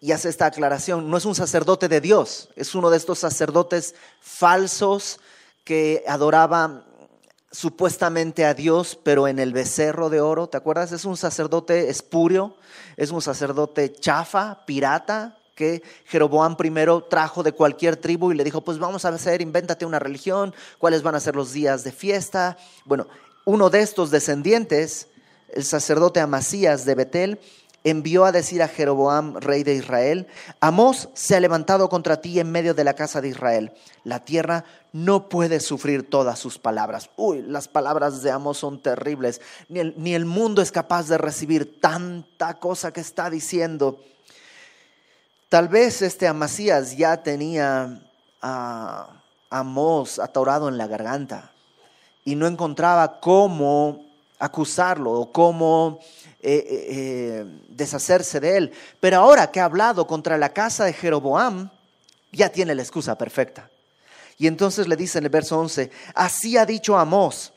y 0.00 0.12
hace 0.12 0.28
esta 0.28 0.46
aclaración, 0.46 1.10
no 1.10 1.16
es 1.16 1.24
un 1.24 1.34
sacerdote 1.34 1.88
de 1.88 2.00
Dios, 2.00 2.50
es 2.56 2.74
uno 2.74 2.90
de 2.90 2.96
estos 2.96 3.18
sacerdotes 3.18 3.94
falsos 4.20 5.18
que 5.64 6.04
adoraba 6.06 6.84
supuestamente 7.50 8.44
a 8.44 8.54
Dios, 8.54 8.98
pero 9.02 9.28
en 9.28 9.38
el 9.38 9.52
becerro 9.52 10.10
de 10.10 10.20
oro, 10.20 10.48
¿te 10.48 10.56
acuerdas? 10.56 10.92
Es 10.92 11.04
un 11.04 11.16
sacerdote 11.16 11.88
espurio, 11.88 12.54
es 12.96 13.10
un 13.10 13.22
sacerdote 13.22 13.92
chafa, 13.92 14.64
pirata, 14.66 15.38
que 15.54 15.82
Jeroboam 16.04 16.56
primero 16.56 17.02
trajo 17.02 17.42
de 17.42 17.50
cualquier 17.52 17.96
tribu 17.96 18.30
y 18.30 18.36
le 18.36 18.44
dijo, 18.44 18.60
pues 18.60 18.78
vamos 18.78 19.04
a 19.04 19.08
hacer, 19.08 19.42
invéntate 19.42 19.84
una 19.84 19.98
religión, 19.98 20.54
cuáles 20.78 21.02
van 21.02 21.16
a 21.16 21.20
ser 21.20 21.34
los 21.34 21.52
días 21.52 21.82
de 21.82 21.90
fiesta. 21.90 22.56
Bueno, 22.84 23.08
uno 23.44 23.68
de 23.68 23.80
estos 23.80 24.12
descendientes, 24.12 25.08
el 25.48 25.64
sacerdote 25.64 26.20
Amasías 26.20 26.84
de 26.84 26.94
Betel, 26.94 27.40
envió 27.84 28.24
a 28.24 28.32
decir 28.32 28.62
a 28.62 28.68
Jeroboam, 28.68 29.36
rey 29.36 29.62
de 29.62 29.74
Israel, 29.74 30.26
Amós 30.60 31.08
se 31.14 31.36
ha 31.36 31.40
levantado 31.40 31.88
contra 31.88 32.20
ti 32.20 32.40
en 32.40 32.50
medio 32.50 32.74
de 32.74 32.84
la 32.84 32.94
casa 32.94 33.20
de 33.20 33.28
Israel. 33.28 33.72
La 34.04 34.24
tierra 34.24 34.64
no 34.92 35.28
puede 35.28 35.60
sufrir 35.60 36.08
todas 36.08 36.38
sus 36.38 36.58
palabras. 36.58 37.10
Uy, 37.16 37.42
las 37.42 37.68
palabras 37.68 38.22
de 38.22 38.30
Amós 38.30 38.58
son 38.58 38.82
terribles. 38.82 39.40
Ni 39.68 39.80
el, 39.80 39.94
ni 39.96 40.14
el 40.14 40.24
mundo 40.24 40.62
es 40.62 40.72
capaz 40.72 41.08
de 41.08 41.18
recibir 41.18 41.80
tanta 41.80 42.54
cosa 42.54 42.92
que 42.92 43.00
está 43.00 43.30
diciendo. 43.30 44.00
Tal 45.48 45.68
vez 45.68 46.02
este 46.02 46.26
Amasías 46.26 46.96
ya 46.96 47.22
tenía 47.22 48.02
a 48.42 49.08
Amós 49.50 50.18
atorado 50.18 50.68
en 50.68 50.76
la 50.76 50.86
garganta 50.86 51.52
y 52.24 52.34
no 52.34 52.46
encontraba 52.46 53.20
cómo 53.20 54.04
acusarlo 54.38 55.12
o 55.12 55.32
cómo 55.32 56.00
eh, 56.40 56.64
eh, 56.70 56.86
eh, 56.90 57.44
deshacerse 57.68 58.38
de 58.38 58.56
él. 58.56 58.72
Pero 59.00 59.16
ahora 59.16 59.50
que 59.50 59.58
ha 59.58 59.64
hablado 59.64 60.06
contra 60.06 60.38
la 60.38 60.52
casa 60.52 60.84
de 60.84 60.92
Jeroboam, 60.92 61.68
ya 62.30 62.48
tiene 62.48 62.76
la 62.76 62.82
excusa 62.82 63.18
perfecta. 63.18 63.68
Y 64.36 64.46
entonces 64.46 64.86
le 64.86 64.94
dice 64.94 65.18
en 65.18 65.24
el 65.24 65.30
verso 65.30 65.58
11, 65.58 65.90
así 66.14 66.56
ha 66.56 66.64
dicho 66.64 66.96
Amós, 66.96 67.52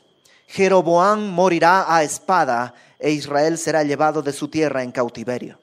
Jeroboam 0.48 1.30
morirá 1.30 1.94
a 1.94 2.02
espada 2.02 2.74
e 2.98 3.12
Israel 3.12 3.56
será 3.56 3.84
llevado 3.84 4.20
de 4.20 4.32
su 4.32 4.48
tierra 4.48 4.82
en 4.82 4.90
cautiverio. 4.90 5.60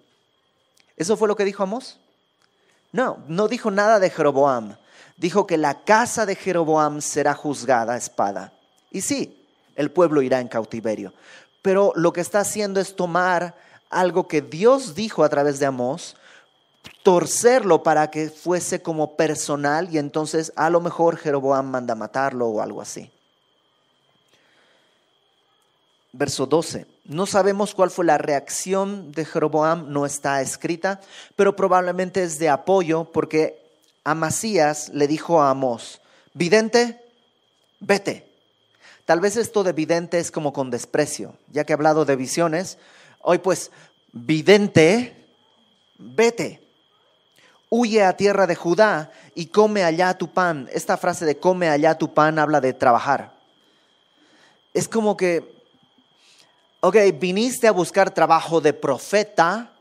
¿Eso 0.96 1.18
fue 1.18 1.28
lo 1.28 1.36
que 1.36 1.44
dijo 1.44 1.62
Amós? 1.62 2.00
No, 2.94 3.22
no 3.28 3.50
dijo 3.50 3.70
nada 3.70 4.00
de 4.00 4.10
Jeroboam. 4.10 4.78
Dijo 5.18 5.46
que 5.46 5.58
la 5.58 5.84
casa 5.84 6.26
de 6.26 6.36
Jeroboam 6.36 7.02
será 7.02 7.34
juzgada 7.34 7.94
a 7.96 7.98
espada. 7.98 8.54
Y 8.90 9.02
sí, 9.02 9.46
el 9.76 9.92
pueblo 9.92 10.22
irá 10.22 10.40
en 10.40 10.48
cautiverio 10.48 11.14
pero 11.62 11.94
lo 11.96 12.14
que 12.14 12.22
está 12.22 12.40
haciendo 12.40 12.80
es 12.80 12.96
tomar 12.96 13.56
algo 13.90 14.28
que 14.28 14.42
Dios 14.42 14.96
dijo 14.96 15.24
a 15.24 15.30
través 15.30 15.60
de 15.60 15.66
Amós, 15.66 16.16
torcerlo 17.04 17.84
para 17.84 18.10
que 18.12 18.30
fuese 18.30 18.82
como 18.82 19.16
personal 19.16 19.94
y 19.94 19.98
entonces 19.98 20.54
a 20.56 20.70
lo 20.70 20.80
mejor 20.82 21.18
Jeroboam 21.18 21.66
manda 21.70 21.96
matarlo 21.96 22.48
o 22.48 22.62
algo 22.62 22.82
así. 22.82 23.12
Verso 26.12 26.46
12. 26.46 26.88
No 27.06 27.26
sabemos 27.26 27.74
cuál 27.74 27.90
fue 27.90 28.06
la 28.06 28.18
reacción 28.18 29.12
de 29.12 29.26
Jeroboam, 29.26 29.92
no 29.92 30.06
está 30.06 30.42
escrita, 30.42 31.02
pero 31.36 31.56
probablemente 31.56 32.24
es 32.24 32.38
de 32.40 32.50
apoyo 32.50 33.12
porque 33.12 33.60
Amasías 34.04 34.90
le 34.90 35.08
dijo 35.08 35.42
a 35.42 35.50
Amós, 35.50 36.02
vidente, 36.34 37.04
vete. 37.80 38.29
Tal 39.10 39.22
vez 39.22 39.38
esto 39.38 39.64
de 39.64 39.74
vidente 39.74 40.20
es 40.20 40.30
como 40.30 40.54
con 40.54 40.70
desprecio, 40.70 41.34
ya 41.52 41.64
que 41.64 41.74
he 41.74 41.78
hablado 41.78 42.06
de 42.06 42.16
visiones. 42.16 42.78
Hoy 43.22 43.40
pues, 43.40 43.72
vidente, 44.12 45.28
vete, 45.98 46.62
huye 47.72 48.04
a 48.04 48.16
tierra 48.16 48.46
de 48.46 48.54
Judá 48.54 49.12
y 49.34 49.48
come 49.48 49.84
allá 49.84 50.16
tu 50.16 50.32
pan. 50.32 50.70
Esta 50.72 50.96
frase 50.96 51.26
de 51.26 51.40
come 51.40 51.70
allá 51.70 51.98
tu 51.98 52.14
pan 52.14 52.38
habla 52.38 52.62
de 52.62 52.72
trabajar. 52.72 53.34
Es 54.76 54.88
como 54.88 55.18
que, 55.18 55.60
ok, 56.82 56.96
viniste 57.16 57.68
a 57.68 57.72
buscar 57.72 58.14
trabajo 58.14 58.62
de 58.62 58.74
profeta, 58.74 59.74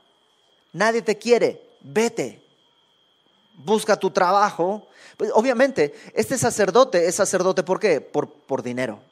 nadie 0.73 1.03
te 1.03 1.19
quiere, 1.19 1.77
vete, 1.83 2.43
busca 3.57 3.95
tu 3.95 4.11
trabajo. 4.11 4.89
Pues 5.19 5.31
obviamente, 5.35 5.95
este 6.15 6.39
sacerdote 6.39 7.07
es 7.07 7.15
sacerdote 7.15 7.63
¿por 7.63 7.79
qué? 7.79 8.01
Por, 8.01 8.31
por 8.31 8.63
dinero 8.63 9.07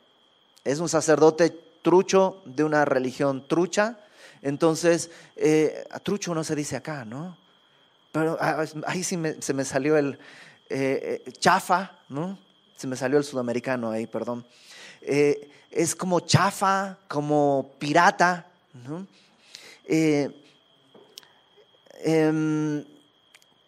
es 0.67 0.81
un 0.81 0.89
sacerdote 0.89 1.51
trucho 1.83 2.43
de 2.45 2.65
una 2.65 2.85
religión 2.85 3.47
trucha. 3.47 4.01
Entonces, 4.43 5.11
eh, 5.37 5.87
trucho 6.03 6.35
no 6.35 6.43
se 6.43 6.57
dice 6.57 6.75
acá, 6.75 7.05
¿no? 7.05 7.39
Pero 8.11 8.37
ah, 8.41 8.65
ahí 8.87 9.05
sí 9.05 9.17
se 9.39 9.55
me 9.55 9.65
salió 9.65 9.97
el 9.97 10.19
eh, 10.69 11.23
eh, 11.25 11.33
chafa, 11.39 11.93
¿no? 12.09 12.37
Se 12.77 12.89
me 12.89 12.97
salió 12.97 13.17
el 13.17 13.25
sudamericano 13.25 13.93
ahí, 13.93 14.09
perdón. 14.09 14.45
es 15.01 15.95
como 15.95 16.21
chafa, 16.21 16.99
como 17.07 17.71
pirata, 17.79 18.47
¿no? 18.75 19.07
Em, 22.05 22.85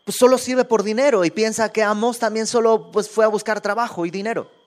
pues 0.04 0.16
solo 0.16 0.36
sirve 0.36 0.64
por 0.64 0.82
dinero 0.82 1.24
y 1.24 1.30
piensa 1.30 1.70
que 1.70 1.84
Amos 1.84 2.18
también 2.18 2.48
solo 2.48 2.90
pues, 2.90 3.08
fue 3.08 3.24
a 3.24 3.28
buscar 3.28 3.60
trabajo 3.60 4.04
y 4.04 4.10
dinero. 4.10 4.57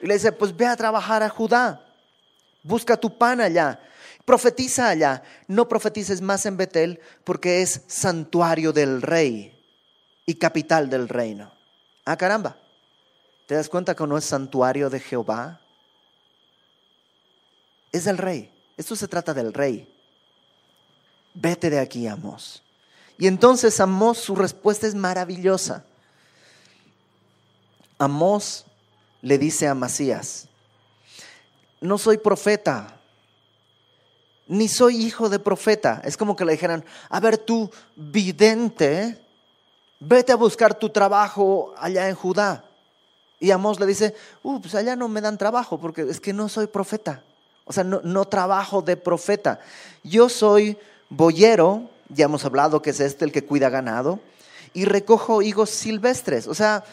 Y 0.00 0.06
le 0.06 0.14
dice, 0.14 0.32
pues 0.32 0.56
ve 0.56 0.66
a 0.66 0.76
trabajar 0.76 1.22
a 1.22 1.28
Judá, 1.28 1.84
busca 2.62 2.96
tu 2.96 3.16
pan 3.16 3.40
allá, 3.40 3.80
profetiza 4.24 4.88
allá. 4.88 5.22
No 5.46 5.68
profetices 5.68 6.20
más 6.20 6.46
en 6.46 6.56
Betel 6.56 7.00
porque 7.24 7.62
es 7.62 7.82
santuario 7.86 8.72
del 8.72 9.02
rey 9.02 9.58
y 10.26 10.34
capital 10.34 10.90
del 10.90 11.08
reino. 11.08 11.52
Ah, 12.04 12.16
caramba, 12.16 12.58
¿te 13.46 13.54
das 13.54 13.68
cuenta 13.68 13.96
que 13.96 14.06
no 14.06 14.18
es 14.18 14.24
santuario 14.24 14.90
de 14.90 15.00
Jehová? 15.00 15.60
Es 17.90 18.04
del 18.04 18.18
rey. 18.18 18.52
Esto 18.76 18.94
se 18.94 19.08
trata 19.08 19.32
del 19.32 19.52
rey. 19.52 19.92
Vete 21.32 21.70
de 21.70 21.80
aquí, 21.80 22.06
Amos. 22.06 22.62
Y 23.16 23.26
entonces 23.26 23.80
Amos, 23.80 24.18
su 24.18 24.36
respuesta 24.36 24.86
es 24.86 24.94
maravillosa. 24.94 25.84
Amos 27.98 28.66
le 29.22 29.38
dice 29.38 29.66
a 29.66 29.74
Masías, 29.74 30.48
no 31.80 31.98
soy 31.98 32.18
profeta, 32.18 32.98
ni 34.46 34.68
soy 34.68 35.04
hijo 35.04 35.28
de 35.28 35.38
profeta. 35.38 36.00
Es 36.04 36.16
como 36.16 36.34
que 36.34 36.44
le 36.44 36.52
dijeran, 36.52 36.84
a 37.08 37.20
ver 37.20 37.38
tú, 37.38 37.70
vidente, 37.96 39.18
vete 40.00 40.32
a 40.32 40.36
buscar 40.36 40.74
tu 40.74 40.90
trabajo 40.90 41.74
allá 41.78 42.08
en 42.08 42.14
Judá. 42.14 42.64
Y 43.40 43.50
Amós 43.50 43.78
le 43.78 43.86
dice, 43.86 44.14
uh, 44.42 44.60
pues 44.60 44.74
allá 44.74 44.96
no 44.96 45.08
me 45.08 45.20
dan 45.20 45.38
trabajo 45.38 45.78
porque 45.78 46.02
es 46.02 46.18
que 46.20 46.32
no 46.32 46.48
soy 46.48 46.66
profeta. 46.66 47.22
O 47.64 47.72
sea, 47.72 47.84
no, 47.84 48.00
no 48.02 48.24
trabajo 48.24 48.82
de 48.82 48.96
profeta. 48.96 49.60
Yo 50.02 50.28
soy 50.28 50.76
boyero, 51.10 51.88
ya 52.08 52.24
hemos 52.24 52.44
hablado 52.44 52.82
que 52.82 52.90
es 52.90 53.00
este 53.00 53.24
el 53.24 53.32
que 53.32 53.44
cuida 53.44 53.68
ganado, 53.68 54.18
y 54.72 54.86
recojo 54.86 55.42
higos 55.42 55.70
silvestres. 55.70 56.48
O 56.48 56.54
sea, 56.54 56.84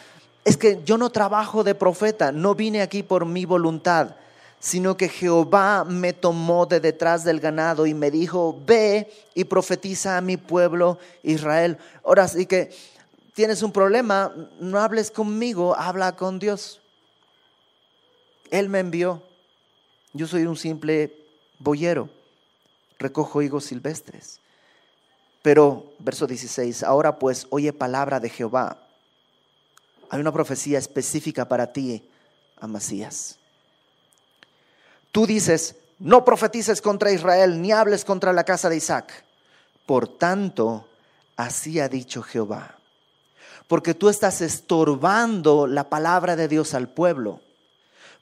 es 0.46 0.56
que 0.56 0.80
yo 0.84 0.96
no 0.96 1.10
trabajo 1.10 1.64
de 1.64 1.74
profeta, 1.74 2.30
no 2.30 2.54
vine 2.54 2.80
aquí 2.80 3.02
por 3.02 3.26
mi 3.26 3.44
voluntad, 3.44 4.14
sino 4.60 4.96
que 4.96 5.08
Jehová 5.08 5.82
me 5.82 6.12
tomó 6.12 6.66
de 6.66 6.78
detrás 6.78 7.24
del 7.24 7.40
ganado 7.40 7.84
y 7.84 7.94
me 7.94 8.12
dijo, 8.12 8.56
ve 8.64 9.12
y 9.34 9.42
profetiza 9.42 10.16
a 10.16 10.20
mi 10.20 10.36
pueblo 10.36 11.00
Israel. 11.24 11.78
Ahora 12.04 12.28
sí 12.28 12.46
que 12.46 12.70
tienes 13.34 13.64
un 13.64 13.72
problema, 13.72 14.32
no 14.60 14.78
hables 14.78 15.10
conmigo, 15.10 15.74
habla 15.74 16.14
con 16.14 16.38
Dios. 16.38 16.80
Él 18.52 18.68
me 18.68 18.78
envió. 18.78 19.24
Yo 20.12 20.28
soy 20.28 20.46
un 20.46 20.56
simple 20.56 21.12
boyero, 21.58 22.08
recojo 23.00 23.42
higos 23.42 23.64
silvestres. 23.64 24.38
Pero, 25.42 25.92
verso 25.98 26.28
16, 26.28 26.84
ahora 26.84 27.18
pues 27.18 27.48
oye 27.50 27.72
palabra 27.72 28.20
de 28.20 28.28
Jehová 28.30 28.85
hay 30.10 30.20
una 30.20 30.32
profecía 30.32 30.78
específica 30.78 31.48
para 31.48 31.72
ti, 31.72 32.08
Amasías. 32.60 33.38
Tú 35.12 35.26
dices, 35.26 35.76
no 35.98 36.24
profetices 36.24 36.82
contra 36.82 37.10
Israel, 37.10 37.60
ni 37.60 37.72
hables 37.72 38.04
contra 38.04 38.32
la 38.32 38.44
casa 38.44 38.68
de 38.68 38.76
Isaac. 38.76 39.24
Por 39.86 40.18
tanto, 40.18 40.88
así 41.36 41.80
ha 41.80 41.88
dicho 41.88 42.22
Jehová. 42.22 42.76
Porque 43.68 43.94
tú 43.94 44.08
estás 44.08 44.40
estorbando 44.42 45.66
la 45.66 45.88
palabra 45.88 46.36
de 46.36 46.48
Dios 46.48 46.74
al 46.74 46.88
pueblo. 46.88 47.40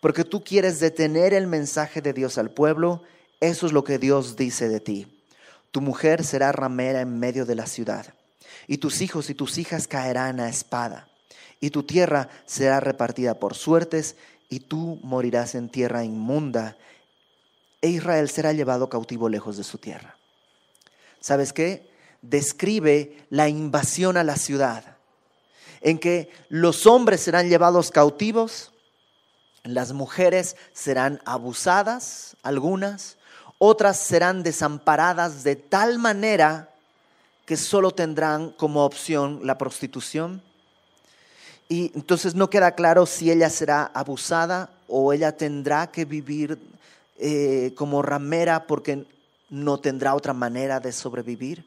Porque 0.00 0.24
tú 0.24 0.44
quieres 0.44 0.80
detener 0.80 1.34
el 1.34 1.46
mensaje 1.46 2.00
de 2.00 2.12
Dios 2.12 2.38
al 2.38 2.50
pueblo. 2.50 3.02
Eso 3.40 3.66
es 3.66 3.72
lo 3.72 3.84
que 3.84 3.98
Dios 3.98 4.36
dice 4.36 4.68
de 4.68 4.80
ti. 4.80 5.22
Tu 5.70 5.80
mujer 5.80 6.24
será 6.24 6.52
ramera 6.52 7.00
en 7.00 7.18
medio 7.18 7.44
de 7.44 7.56
la 7.56 7.66
ciudad. 7.66 8.14
Y 8.66 8.78
tus 8.78 9.00
hijos 9.00 9.28
y 9.30 9.34
tus 9.34 9.58
hijas 9.58 9.88
caerán 9.88 10.40
a 10.40 10.48
espada. 10.48 11.08
Y 11.60 11.70
tu 11.70 11.82
tierra 11.82 12.28
será 12.46 12.80
repartida 12.80 13.34
por 13.38 13.54
suertes. 13.54 14.16
Y 14.48 14.60
tú 14.60 15.00
morirás 15.02 15.54
en 15.54 15.68
tierra 15.68 16.04
inmunda. 16.04 16.76
E 17.80 17.88
Israel 17.88 18.28
será 18.28 18.52
llevado 18.52 18.88
cautivo 18.88 19.28
lejos 19.28 19.56
de 19.56 19.64
su 19.64 19.78
tierra. 19.78 20.16
¿Sabes 21.20 21.52
qué? 21.52 21.94
describe 22.28 23.26
la 23.30 23.48
invasión 23.48 24.16
a 24.16 24.24
la 24.24 24.36
ciudad, 24.36 24.96
en 25.80 25.98
que 25.98 26.30
los 26.48 26.86
hombres 26.86 27.20
serán 27.20 27.48
llevados 27.48 27.90
cautivos, 27.90 28.72
las 29.62 29.92
mujeres 29.92 30.56
serán 30.72 31.20
abusadas, 31.24 32.36
algunas, 32.42 33.16
otras 33.58 33.98
serán 33.98 34.42
desamparadas 34.42 35.44
de 35.44 35.56
tal 35.56 35.98
manera 35.98 36.70
que 37.46 37.56
solo 37.56 37.90
tendrán 37.90 38.50
como 38.50 38.84
opción 38.84 39.40
la 39.42 39.58
prostitución. 39.58 40.42
Y 41.68 41.92
entonces 41.94 42.34
no 42.34 42.50
queda 42.50 42.72
claro 42.72 43.06
si 43.06 43.30
ella 43.30 43.48
será 43.50 43.84
abusada 43.94 44.70
o 44.88 45.12
ella 45.12 45.36
tendrá 45.36 45.86
que 45.86 46.04
vivir 46.04 46.58
eh, 47.16 47.72
como 47.76 48.02
ramera 48.02 48.66
porque 48.66 49.06
no 49.50 49.78
tendrá 49.78 50.14
otra 50.14 50.32
manera 50.32 50.80
de 50.80 50.92
sobrevivir. 50.92 51.64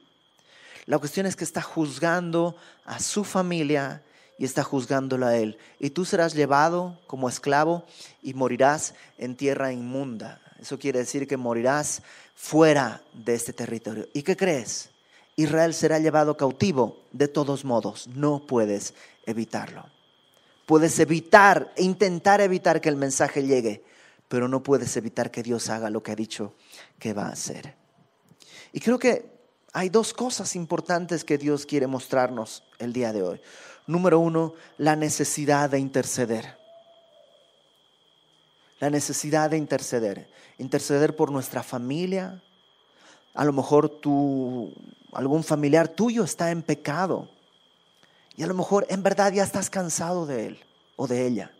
La 0.85 0.99
cuestión 0.99 1.25
es 1.25 1.35
que 1.35 1.43
está 1.43 1.61
juzgando 1.61 2.55
a 2.85 2.99
su 2.99 3.23
familia 3.23 4.01
y 4.37 4.45
está 4.45 4.63
juzgándolo 4.63 5.25
a 5.25 5.35
él. 5.35 5.57
Y 5.79 5.89
tú 5.89 6.05
serás 6.05 6.33
llevado 6.33 6.97
como 7.07 7.27
esclavo 7.27 7.83
y 8.21 8.33
morirás 8.33 8.93
en 9.17 9.35
tierra 9.35 9.73
inmunda. 9.73 10.39
Eso 10.59 10.79
quiere 10.79 10.99
decir 10.99 11.27
que 11.27 11.37
morirás 11.37 12.01
fuera 12.35 13.01
de 13.13 13.33
este 13.33 13.51
territorio. 13.51 14.07
¿Y 14.13 14.21
qué 14.21 14.37
crees? 14.37 14.89
Israel 15.35 15.73
será 15.73 15.99
llevado 15.99 16.37
cautivo 16.37 16.97
de 17.11 17.27
todos 17.27 17.65
modos. 17.65 18.07
No 18.07 18.39
puedes 18.39 18.93
evitarlo. 19.27 19.85
Puedes 20.65 20.97
evitar, 20.99 21.71
intentar 21.77 22.41
evitar 22.41 22.81
que 22.81 22.89
el 22.89 22.95
mensaje 22.95 23.43
llegue, 23.43 23.83
pero 24.27 24.47
no 24.47 24.63
puedes 24.63 24.97
evitar 24.97 25.29
que 25.29 25.43
Dios 25.43 25.69
haga 25.69 25.91
lo 25.91 26.01
que 26.01 26.11
ha 26.11 26.15
dicho 26.15 26.55
que 26.97 27.13
va 27.13 27.27
a 27.27 27.33
hacer. 27.33 27.75
Y 28.73 28.79
creo 28.79 28.97
que 28.97 29.37
hay 29.73 29.89
dos 29.89 30.13
cosas 30.13 30.55
importantes 30.55 31.23
que 31.23 31.37
Dios 31.37 31.65
quiere 31.65 31.87
mostrarnos 31.87 32.63
el 32.79 32.93
día 32.93 33.13
de 33.13 33.21
hoy. 33.21 33.41
Número 33.85 34.19
uno, 34.19 34.55
la 34.77 34.95
necesidad 34.95 35.69
de 35.69 35.79
interceder. 35.79 36.57
La 38.79 38.89
necesidad 38.89 39.49
de 39.49 39.57
interceder. 39.57 40.29
Interceder 40.57 41.15
por 41.15 41.31
nuestra 41.31 41.63
familia. 41.63 42.41
A 43.33 43.45
lo 43.45 43.53
mejor 43.53 43.87
tú, 44.01 44.73
algún 45.13 45.43
familiar 45.43 45.87
tuyo 45.87 46.23
está 46.23 46.51
en 46.51 46.61
pecado. 46.61 47.29
Y 48.37 48.43
a 48.43 48.47
lo 48.47 48.53
mejor 48.53 48.85
en 48.89 49.03
verdad 49.03 49.33
ya 49.33 49.43
estás 49.43 49.69
cansado 49.69 50.25
de 50.25 50.47
él 50.47 50.59
o 50.95 51.07
de 51.07 51.27
ella. 51.27 51.51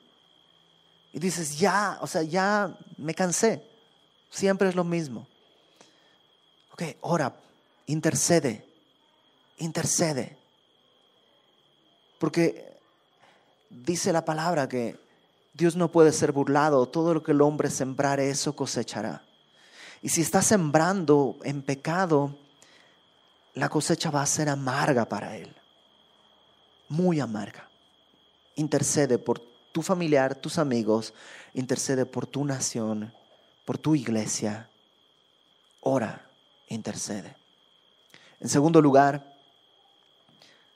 Y 1.12 1.20
dices, 1.20 1.60
ya, 1.60 1.98
o 2.02 2.08
sea, 2.08 2.22
ya 2.24 2.78
me 2.98 3.14
cansé. 3.14 3.68
Siempre 4.30 4.70
es 4.70 4.76
lo 4.76 4.86
mismo. 4.86 5.28
Ok, 6.72 6.84
ora 7.02 7.36
intercede, 7.88 8.66
intercede. 9.58 10.38
Porque 12.20 12.78
dice 13.70 14.14
la 14.14 14.24
palabra 14.24 14.70
que 14.70 15.00
Dios 15.54 15.76
no 15.76 15.92
puede 15.92 16.12
ser 16.12 16.32
burlado, 16.32 16.88
todo 16.88 17.16
lo 17.16 17.24
que 17.24 17.32
el 17.32 17.42
hombre 17.42 17.70
sembrare, 17.72 18.30
eso 18.30 18.56
cosechará. 18.56 19.24
Y 20.02 20.10
si 20.10 20.22
está 20.22 20.44
sembrando 20.44 21.38
en 21.44 21.64
pecado, 21.64 22.38
la 23.56 23.70
cosecha 23.70 24.12
va 24.12 24.22
a 24.22 24.28
ser 24.28 24.50
amarga 24.50 25.06
para 25.06 25.36
él, 25.36 25.56
muy 26.90 27.20
amarga. 27.20 27.70
Intercede 28.56 29.18
por 29.18 29.40
tu 29.72 29.82
familiar, 29.82 30.36
tus 30.36 30.58
amigos, 30.58 31.14
intercede 31.54 32.06
por 32.06 32.26
tu 32.26 32.44
nación, 32.46 33.14
por 33.66 33.78
tu 33.78 33.96
iglesia. 33.96 34.70
Ora, 35.82 36.30
intercede. 36.68 37.36
En 38.40 38.50
segundo 38.50 38.82
lugar, 38.82 39.36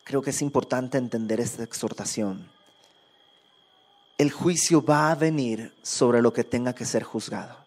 creo 0.03 0.21
que 0.21 0.31
es 0.31 0.41
importante 0.41 0.97
entender 0.97 1.39
esta 1.39 1.63
exhortación. 1.63 2.49
El 4.17 4.31
juicio 4.31 4.83
va 4.83 5.11
a 5.11 5.15
venir 5.15 5.73
sobre 5.81 6.21
lo 6.21 6.31
que 6.33 6.43
tenga 6.43 6.75
que 6.75 6.85
ser 6.85 7.03
juzgado. 7.03 7.57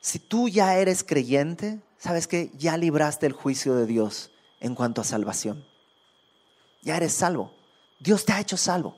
Si 0.00 0.18
tú 0.18 0.48
ya 0.48 0.76
eres 0.76 1.04
creyente, 1.04 1.80
sabes 1.98 2.26
que 2.26 2.50
ya 2.56 2.76
libraste 2.76 3.26
el 3.26 3.32
juicio 3.32 3.76
de 3.76 3.86
Dios 3.86 4.30
en 4.58 4.74
cuanto 4.74 5.02
a 5.02 5.04
salvación. 5.04 5.69
Ya 6.82 6.96
eres 6.96 7.14
salvo. 7.14 7.52
Dios 7.98 8.24
te 8.24 8.32
ha 8.32 8.40
hecho 8.40 8.56
salvo. 8.56 8.96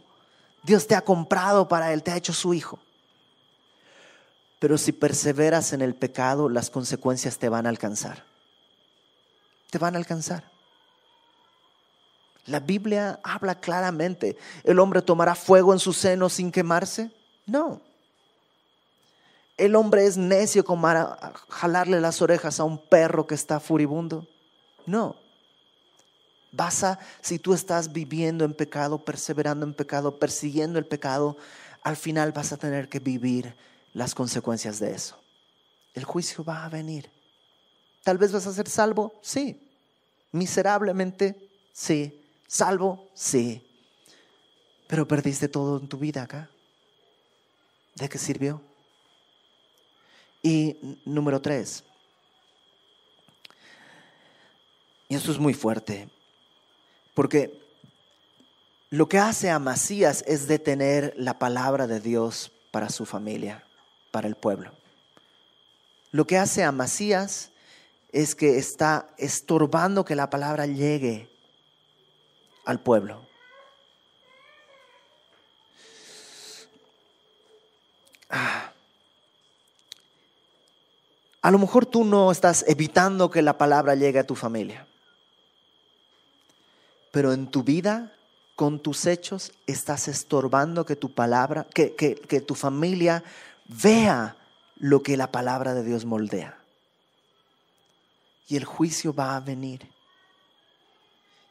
Dios 0.62 0.87
te 0.87 0.95
ha 0.95 1.03
comprado 1.03 1.68
para 1.68 1.92
Él, 1.92 2.03
te 2.03 2.12
ha 2.12 2.16
hecho 2.16 2.33
su 2.33 2.55
hijo. 2.55 2.79
Pero 4.59 4.79
si 4.79 4.92
perseveras 4.92 5.73
en 5.73 5.83
el 5.83 5.95
pecado, 5.95 6.49
las 6.49 6.71
consecuencias 6.71 7.38
te 7.38 7.49
van 7.49 7.66
a 7.66 7.68
alcanzar 7.68 8.25
te 9.73 9.79
van 9.79 9.95
a 9.95 9.99
alcanzar. 9.99 10.45
La 12.45 12.61
Biblia 12.61 13.18
habla 13.23 13.59
claramente. 13.59 14.37
¿El 14.64 14.79
hombre 14.79 15.01
tomará 15.01 15.35
fuego 15.35 15.73
en 15.73 15.79
su 15.79 15.95
seno 15.95 16.29
sin 16.29 16.53
quemarse? 16.53 17.11
No. 17.47 17.81
¿El 19.57 19.75
hombre 19.75 20.05
es 20.05 20.18
necio 20.18 20.62
como 20.62 20.88
jalarle 21.49 22.03
las 22.03 22.21
orejas 22.21 22.61
a 22.61 22.64
un 22.64 22.87
perro 22.87 23.27
que 23.27 23.35
está 23.35 23.61
furibundo? 23.61 24.29
No. 24.85 25.16
Vas 26.53 26.85
a, 26.85 26.99
si 27.23 27.38
tú 27.38 27.55
estás 27.55 27.93
viviendo 27.93 28.45
en 28.45 28.53
pecado, 28.55 29.05
perseverando 29.05 29.65
en 29.65 29.75
pecado, 29.75 30.19
persiguiendo 30.19 30.79
el 30.79 30.87
pecado, 30.87 31.37
al 31.83 31.97
final 31.97 32.33
vas 32.33 32.53
a 32.53 32.59
tener 32.59 32.88
que 32.88 33.01
vivir 33.01 33.57
las 33.95 34.15
consecuencias 34.15 34.79
de 34.79 34.95
eso. 34.95 35.19
El 35.95 36.05
juicio 36.05 36.45
va 36.45 36.65
a 36.65 36.69
venir. 36.69 37.11
Tal 38.05 38.19
vez 38.19 38.33
vas 38.33 38.47
a 38.47 38.53
ser 38.53 38.69
salvo, 38.69 39.19
sí. 39.23 39.69
Miserablemente, 40.33 41.51
sí. 41.73 42.23
Salvo, 42.47 43.09
sí. 43.15 43.67
Pero 44.87 45.09
perdiste 45.09 45.49
todo 45.49 45.79
en 45.79 45.88
tu 45.88 45.97
vida 45.97 46.23
acá. 46.23 46.51
¿De 47.95 48.09
qué 48.09 48.19
sirvió? 48.19 48.61
Y 50.43 50.99
número 51.05 51.41
tres. 51.41 51.85
Y 55.09 55.15
esto 55.15 55.31
es 55.31 55.38
muy 55.38 55.55
fuerte. 55.55 56.09
Porque 57.14 57.61
lo 58.90 59.09
que 59.09 59.18
hace 59.18 59.51
a 59.51 59.59
Masías 59.59 60.25
es 60.27 60.46
detener 60.46 61.14
la 61.16 61.38
palabra 61.38 61.87
de 61.87 62.01
Dios 62.01 62.53
para 62.70 62.90
su 62.90 63.07
familia, 63.07 63.64
para 64.11 64.29
el 64.29 64.35
pueblo. 64.35 64.72
Lo 66.11 66.27
que 66.27 66.37
hace 66.37 66.62
a 66.62 66.72
Masías 66.72 67.51
es 68.12 68.35
que 68.35 68.59
está 68.59 69.09
estorbando 69.16 70.05
que 70.05 70.14
la 70.14 70.29
palabra 70.29 70.66
llegue 70.66 71.31
al 72.66 72.81
pueblo. 72.81 73.27
Ah. 78.29 78.72
A 81.40 81.51
lo 81.51 81.59
mejor 81.59 81.87
tú 81.87 82.05
no 82.05 82.31
estás 82.31 82.64
evitando 82.68 83.31
que 83.31 83.42
la 83.42 83.59
palabra 83.59 83.94
llegue 83.94 84.18
a 84.18 84.27
tu 84.27 84.35
familia, 84.35 84.87
pero 87.12 87.33
en 87.33 87.46
tu 87.46 87.62
vida, 87.62 88.12
con 88.57 88.81
tus 88.81 89.07
hechos, 89.07 89.53
estás 89.68 90.08
estorbando 90.08 90.85
que 90.85 90.96
tu 90.96 91.15
palabra, 91.15 91.69
que, 91.73 91.94
que 91.94 92.40
tu 92.40 92.56
familia 92.56 93.23
vea 93.69 94.37
lo 94.77 95.04
que 95.04 95.17
la 95.17 95.31
palabra 95.31 95.75
de 95.75 95.85
Dios 95.85 96.04
moldea 96.04 96.58
y 98.52 98.56
el 98.56 98.67
juicio 98.67 99.15
va 99.15 99.35
a 99.35 99.40
venir. 99.40 99.88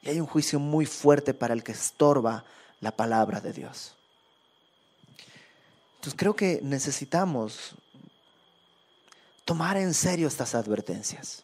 Y 0.03 0.09
hay 0.09 0.19
un 0.19 0.27
juicio 0.27 0.59
muy 0.59 0.85
fuerte 0.85 1.33
para 1.33 1.55
el 1.55 1.63
que 1.63 1.71
estorba 1.71 2.43
la 2.79 2.95
palabra 2.95 3.41
de 3.41 3.53
Dios. 3.53 3.95
Entonces 5.95 6.13
creo 6.15 6.35
que 6.35 6.59
necesitamos 6.61 7.75
tomar 9.45 9.77
en 9.77 9.95
serio 9.95 10.27
estas 10.27 10.53
advertencias. 10.53 11.43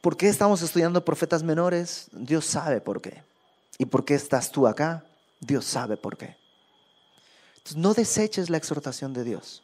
¿Por 0.00 0.16
qué 0.16 0.28
estamos 0.28 0.62
estudiando 0.62 1.04
profetas 1.04 1.42
menores? 1.42 2.08
Dios 2.12 2.44
sabe 2.44 2.80
por 2.80 3.00
qué. 3.00 3.22
¿Y 3.78 3.86
por 3.86 4.04
qué 4.04 4.14
estás 4.14 4.50
tú 4.50 4.66
acá? 4.66 5.04
Dios 5.40 5.64
sabe 5.64 5.96
por 5.96 6.16
qué. 6.16 6.36
Entonces 7.56 7.76
no 7.76 7.94
deseches 7.94 8.50
la 8.50 8.56
exhortación 8.56 9.12
de 9.12 9.24
Dios. 9.24 9.62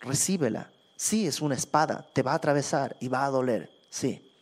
Recíbela 0.00 0.70
Sí, 0.98 1.28
es 1.28 1.40
una 1.40 1.54
espada, 1.54 2.04
te 2.12 2.24
va 2.24 2.32
a 2.32 2.34
atravesar 2.34 2.96
y 2.98 3.06
va 3.06 3.24
a 3.24 3.30
doler, 3.30 3.70
sí, 3.88 4.34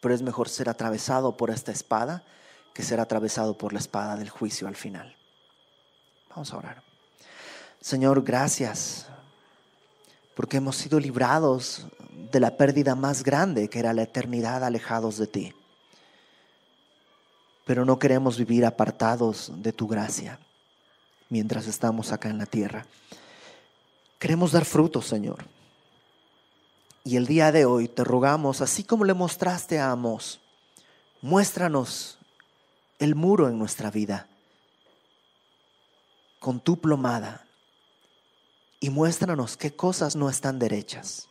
pero 0.00 0.12
es 0.12 0.22
mejor 0.22 0.48
ser 0.48 0.68
atravesado 0.68 1.36
por 1.36 1.50
esta 1.50 1.70
espada 1.70 2.24
que 2.72 2.82
ser 2.82 2.98
atravesado 2.98 3.56
por 3.56 3.72
la 3.72 3.78
espada 3.78 4.16
del 4.16 4.28
juicio 4.28 4.66
al 4.66 4.74
final. 4.74 5.16
Vamos 6.30 6.52
a 6.52 6.56
orar. 6.56 6.82
Señor, 7.80 8.24
gracias 8.24 9.06
porque 10.34 10.56
hemos 10.56 10.74
sido 10.74 10.98
librados 10.98 11.86
de 12.32 12.40
la 12.40 12.56
pérdida 12.56 12.94
más 12.94 13.22
grande 13.22 13.68
que 13.68 13.78
era 13.78 13.92
la 13.92 14.02
eternidad 14.02 14.64
alejados 14.64 15.18
de 15.18 15.26
ti. 15.26 15.52
Pero 17.64 17.84
no 17.84 17.98
queremos 17.98 18.38
vivir 18.38 18.64
apartados 18.66 19.52
de 19.56 19.72
tu 19.72 19.86
gracia 19.86 20.38
mientras 21.28 21.66
estamos 21.66 22.12
acá 22.12 22.28
en 22.28 22.38
la 22.38 22.46
tierra. 22.46 22.86
Queremos 24.18 24.52
dar 24.52 24.64
frutos, 24.64 25.06
Señor. 25.06 25.44
Y 27.02 27.16
el 27.16 27.26
día 27.26 27.52
de 27.52 27.66
hoy 27.66 27.88
te 27.88 28.04
rogamos, 28.04 28.60
así 28.60 28.84
como 28.84 29.04
le 29.04 29.12
mostraste 29.12 29.78
a 29.78 29.90
Amos, 29.90 30.40
muéstranos 31.20 32.18
el 32.98 33.14
muro 33.14 33.48
en 33.48 33.58
nuestra 33.58 33.90
vida 33.90 34.26
con 36.38 36.60
tu 36.60 36.78
plomada 36.78 37.46
y 38.78 38.90
muéstranos 38.90 39.56
qué 39.56 39.74
cosas 39.74 40.14
no 40.14 40.28
están 40.28 40.58
derechas. 40.58 41.28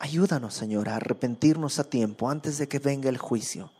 Ayúdanos, 0.00 0.54
Señor, 0.54 0.88
a 0.88 0.96
arrepentirnos 0.96 1.78
a 1.78 1.84
tiempo 1.84 2.30
antes 2.30 2.56
de 2.56 2.68
que 2.68 2.78
venga 2.78 3.10
el 3.10 3.18
juicio. 3.18 3.70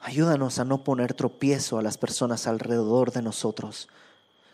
Ayúdanos 0.00 0.58
a 0.58 0.66
no 0.66 0.84
poner 0.84 1.14
tropiezo 1.14 1.78
a 1.78 1.82
las 1.82 1.96
personas 1.96 2.46
alrededor 2.46 3.10
de 3.10 3.22
nosotros, 3.22 3.88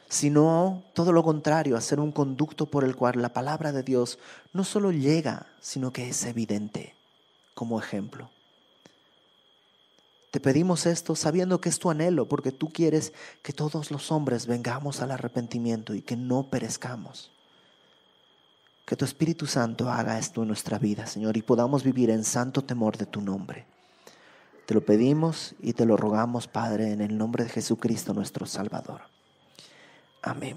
sino 0.08 0.84
todo 0.94 1.10
lo 1.10 1.24
contrario, 1.24 1.76
a 1.76 1.80
ser 1.80 1.98
un 1.98 2.12
conducto 2.12 2.66
por 2.66 2.84
el 2.84 2.94
cual 2.94 3.20
la 3.20 3.32
palabra 3.32 3.72
de 3.72 3.82
Dios 3.82 4.20
no 4.52 4.62
solo 4.62 4.92
llega, 4.92 5.48
sino 5.60 5.92
que 5.92 6.08
es 6.08 6.24
evidente 6.24 6.94
como 7.54 7.80
ejemplo. 7.80 8.30
Te 10.30 10.38
pedimos 10.38 10.86
esto 10.86 11.16
sabiendo 11.16 11.60
que 11.60 11.68
es 11.68 11.80
tu 11.80 11.90
anhelo, 11.90 12.28
porque 12.28 12.52
tú 12.52 12.68
quieres 12.68 13.12
que 13.42 13.52
todos 13.52 13.90
los 13.90 14.12
hombres 14.12 14.46
vengamos 14.46 15.00
al 15.00 15.10
arrepentimiento 15.10 15.94
y 15.94 16.02
que 16.02 16.14
no 16.14 16.44
perezcamos. 16.44 17.32
Que 18.88 18.96
tu 18.96 19.04
Espíritu 19.04 19.46
Santo 19.46 19.90
haga 19.90 20.18
esto 20.18 20.40
en 20.40 20.48
nuestra 20.48 20.78
vida, 20.78 21.06
Señor, 21.06 21.36
y 21.36 21.42
podamos 21.42 21.84
vivir 21.84 22.08
en 22.08 22.24
santo 22.24 22.64
temor 22.64 22.96
de 22.96 23.04
tu 23.04 23.20
nombre. 23.20 23.66
Te 24.64 24.72
lo 24.72 24.80
pedimos 24.80 25.54
y 25.60 25.74
te 25.74 25.84
lo 25.84 25.98
rogamos, 25.98 26.48
Padre, 26.48 26.92
en 26.92 27.02
el 27.02 27.18
nombre 27.18 27.44
de 27.44 27.50
Jesucristo 27.50 28.14
nuestro 28.14 28.46
Salvador. 28.46 29.02
Amén. 30.22 30.56